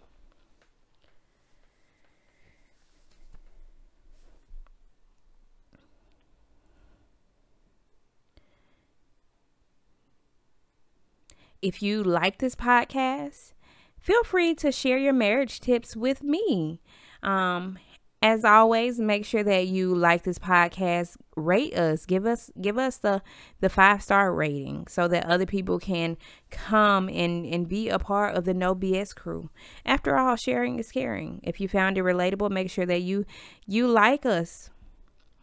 If 11.61 11.81
you 11.83 12.03
like 12.03 12.39
this 12.39 12.55
podcast, 12.55 13.53
feel 13.99 14.23
free 14.23 14.55
to 14.55 14.71
share 14.71 14.97
your 14.97 15.13
marriage 15.13 15.59
tips 15.59 15.95
with 15.95 16.23
me. 16.23 16.81
Um, 17.21 17.77
as 18.23 18.45
always, 18.45 18.99
make 18.99 19.25
sure 19.25 19.43
that 19.43 19.67
you 19.67 19.95
like 19.95 20.23
this 20.23 20.37
podcast, 20.37 21.17
rate 21.35 21.75
us, 21.75 22.05
give 22.05 22.27
us 22.27 22.51
give 22.61 22.77
us 22.77 22.97
the 22.97 23.23
the 23.61 23.69
five 23.69 24.03
star 24.03 24.31
rating 24.33 24.85
so 24.87 25.07
that 25.07 25.25
other 25.25 25.47
people 25.47 25.79
can 25.79 26.17
come 26.51 27.09
and 27.09 27.45
and 27.45 27.67
be 27.67 27.89
a 27.89 27.97
part 27.97 28.35
of 28.35 28.45
the 28.45 28.53
No 28.53 28.75
BS 28.75 29.15
crew. 29.15 29.49
After 29.85 30.17
all, 30.17 30.35
sharing 30.35 30.77
is 30.77 30.91
caring. 30.91 31.39
If 31.41 31.59
you 31.59 31.67
found 31.67 31.97
it 31.97 32.03
relatable, 32.03 32.51
make 32.51 32.69
sure 32.69 32.85
that 32.85 33.01
you 33.01 33.25
you 33.65 33.87
like 33.87 34.25
us. 34.25 34.69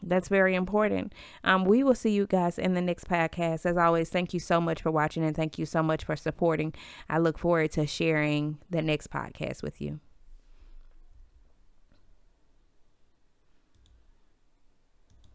That's 0.01 0.29
very 0.29 0.55
important. 0.55 1.13
Um, 1.43 1.65
we 1.65 1.83
will 1.83 1.97
see 1.97 2.11
you 2.11 2.29
guys 2.29 2.57
in 2.57 2.75
the 2.75 2.81
next 2.81 3.09
podcast. 3.09 3.67
As 3.67 3.77
always, 3.77 4.09
thank 4.11 4.33
you 4.33 4.39
so 4.39 4.61
much 4.61 4.81
for 4.81 4.93
watching 4.93 5.25
and 5.25 5.35
thank 5.35 5.59
you 5.59 5.67
so 5.67 5.83
much 5.83 6.05
for 6.05 6.15
supporting. 6.15 6.73
I 7.09 7.19
look 7.19 7.37
forward 7.37 7.73
to 7.73 7.89
sharing 7.89 8.59
the 8.71 8.81
next 8.83 9.11
podcast 9.11 9.65
with 9.65 9.81
you. 9.81 9.99